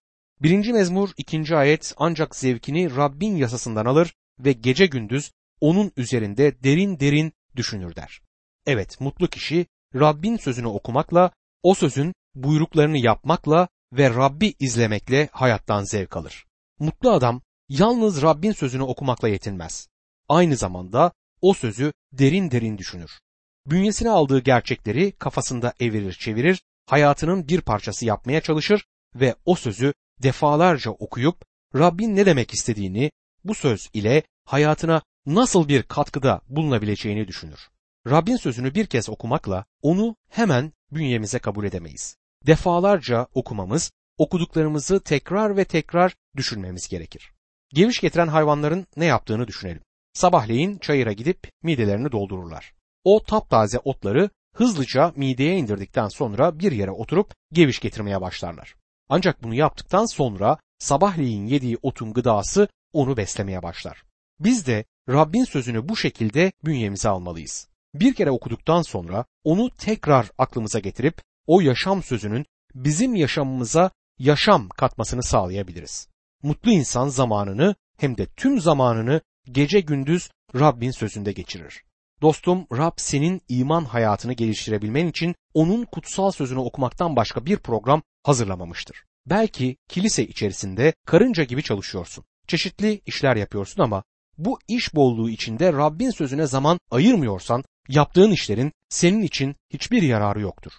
1. 0.42 0.72
mezmur 0.72 1.10
2. 1.16 1.56
ayet 1.56 1.94
ancak 1.96 2.36
zevkini 2.36 2.96
Rabbin 2.96 3.36
yasasından 3.36 3.86
alır 3.86 4.14
ve 4.38 4.52
gece 4.52 4.86
gündüz 4.86 5.30
onun 5.60 5.92
üzerinde 5.96 6.62
derin 6.62 7.00
derin 7.00 7.32
düşünür 7.56 7.96
der. 7.96 8.20
Evet 8.66 9.00
mutlu 9.00 9.28
kişi 9.28 9.66
Rabbin 9.94 10.36
sözünü 10.36 10.66
okumakla, 10.66 11.30
o 11.62 11.74
sözün 11.74 12.14
buyruklarını 12.34 12.98
yapmakla 12.98 13.68
ve 13.92 14.10
Rabbi 14.10 14.54
izlemekle 14.58 15.28
hayattan 15.32 15.84
zevk 15.84 16.16
alır. 16.16 16.46
Mutlu 16.78 17.10
adam 17.10 17.42
yalnız 17.68 18.22
Rabbin 18.22 18.52
sözünü 18.52 18.82
okumakla 18.82 19.28
yetinmez. 19.28 19.88
Aynı 20.28 20.56
zamanda 20.56 21.12
o 21.40 21.54
sözü 21.54 21.92
derin 22.12 22.50
derin 22.50 22.78
düşünür. 22.78 23.20
Bünyesine 23.66 24.10
aldığı 24.10 24.40
gerçekleri 24.40 25.12
kafasında 25.12 25.74
evirir 25.80 26.12
çevirir, 26.12 26.62
hayatının 26.86 27.48
bir 27.48 27.60
parçası 27.60 28.06
yapmaya 28.06 28.40
çalışır 28.40 28.84
ve 29.14 29.34
o 29.44 29.54
sözü 29.54 29.94
defalarca 30.22 30.90
okuyup 30.90 31.44
Rabbin 31.74 32.16
ne 32.16 32.26
demek 32.26 32.54
istediğini 32.54 33.10
bu 33.44 33.54
söz 33.54 33.90
ile 33.92 34.22
hayatına 34.44 35.02
nasıl 35.26 35.68
bir 35.68 35.82
katkıda 35.82 36.40
bulunabileceğini 36.48 37.28
düşünür. 37.28 37.68
Rabbin 38.10 38.36
sözünü 38.36 38.74
bir 38.74 38.86
kez 38.86 39.08
okumakla 39.08 39.64
onu 39.82 40.16
hemen 40.28 40.72
bünyemize 40.92 41.38
kabul 41.38 41.64
edemeyiz. 41.64 42.16
Defalarca 42.46 43.26
okumamız, 43.34 43.92
okuduklarımızı 44.18 45.00
tekrar 45.00 45.56
ve 45.56 45.64
tekrar 45.64 46.14
düşünmemiz 46.36 46.88
gerekir. 46.88 47.32
Geviş 47.74 48.00
getiren 48.00 48.28
hayvanların 48.28 48.86
ne 48.96 49.04
yaptığını 49.04 49.46
düşünelim. 49.46 49.82
Sabahleyin 50.12 50.78
çayıra 50.78 51.12
gidip 51.12 51.50
midelerini 51.62 52.12
doldururlar. 52.12 52.74
O 53.04 53.22
taptaze 53.22 53.78
otları 53.78 54.30
hızlıca 54.54 55.12
mideye 55.16 55.56
indirdikten 55.56 56.08
sonra 56.08 56.58
bir 56.58 56.72
yere 56.72 56.90
oturup 56.90 57.34
geviş 57.52 57.80
getirmeye 57.80 58.20
başlarlar. 58.20 58.74
Ancak 59.08 59.42
bunu 59.42 59.54
yaptıktan 59.54 60.06
sonra 60.06 60.58
sabahleyin 60.78 61.46
yediği 61.46 61.78
otun 61.82 62.12
gıdası 62.12 62.68
onu 62.92 63.16
beslemeye 63.16 63.62
başlar. 63.62 64.04
Biz 64.40 64.66
de 64.66 64.84
Rabbin 65.08 65.44
sözünü 65.44 65.88
bu 65.88 65.96
şekilde 65.96 66.52
bünyemize 66.64 67.08
almalıyız. 67.08 67.68
Bir 67.94 68.14
kere 68.14 68.30
okuduktan 68.30 68.82
sonra 68.82 69.24
onu 69.44 69.70
tekrar 69.70 70.30
aklımıza 70.38 70.78
getirip 70.78 71.22
o 71.46 71.60
yaşam 71.60 72.02
sözünün 72.02 72.46
bizim 72.74 73.14
yaşamımıza 73.14 73.90
yaşam 74.18 74.68
katmasını 74.68 75.22
sağlayabiliriz. 75.22 76.08
Mutlu 76.42 76.70
insan 76.70 77.08
zamanını 77.08 77.74
hem 77.98 78.18
de 78.18 78.26
tüm 78.26 78.60
zamanını 78.60 79.20
gece 79.50 79.80
gündüz 79.80 80.30
Rabbin 80.54 80.90
sözünde 80.90 81.32
geçirir. 81.32 81.82
Dostum 82.22 82.66
Rab 82.72 82.92
senin 82.96 83.42
iman 83.48 83.84
hayatını 83.84 84.32
geliştirebilmen 84.32 85.06
için 85.06 85.34
onun 85.54 85.84
kutsal 85.84 86.30
sözünü 86.30 86.58
okumaktan 86.58 87.16
başka 87.16 87.46
bir 87.46 87.56
program 87.56 88.02
hazırlamamıştır. 88.22 89.04
Belki 89.26 89.76
kilise 89.88 90.26
içerisinde 90.26 90.92
karınca 91.06 91.44
gibi 91.44 91.62
çalışıyorsun. 91.62 92.24
Çeşitli 92.46 93.00
işler 93.06 93.36
yapıyorsun 93.36 93.82
ama 93.82 94.02
bu 94.38 94.58
iş 94.68 94.94
bolluğu 94.94 95.30
içinde 95.30 95.72
Rabbin 95.72 96.10
sözüne 96.10 96.46
zaman 96.46 96.78
ayırmıyorsan 96.90 97.64
yaptığın 97.88 98.30
işlerin 98.30 98.72
senin 98.88 99.22
için 99.22 99.56
hiçbir 99.70 100.02
yararı 100.02 100.40
yoktur. 100.40 100.72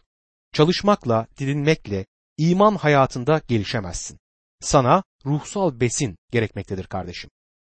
Çalışmakla, 0.54 1.28
didinmekle 1.38 2.06
iman 2.38 2.76
hayatında 2.76 3.42
gelişemezsin. 3.48 4.20
Sana 4.62 5.04
ruhsal 5.26 5.80
besin 5.80 6.18
gerekmektedir 6.32 6.86
kardeşim. 6.86 7.30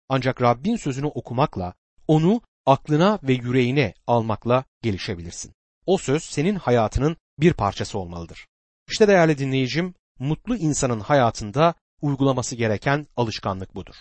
Ancak 0.09 0.41
Rabbin 0.41 0.75
sözünü 0.75 1.05
okumakla, 1.05 1.73
onu 2.07 2.41
aklına 2.65 3.19
ve 3.23 3.33
yüreğine 3.33 3.93
almakla 4.07 4.63
gelişebilirsin. 4.81 5.53
O 5.85 5.97
söz 5.97 6.23
senin 6.23 6.55
hayatının 6.55 7.17
bir 7.39 7.53
parçası 7.53 7.99
olmalıdır. 7.99 8.47
İşte 8.89 9.07
değerli 9.07 9.37
dinleyicim, 9.37 9.93
mutlu 10.19 10.55
insanın 10.55 10.99
hayatında 10.99 11.73
uygulaması 12.01 12.55
gereken 12.55 13.07
alışkanlık 13.17 13.75
budur. 13.75 13.95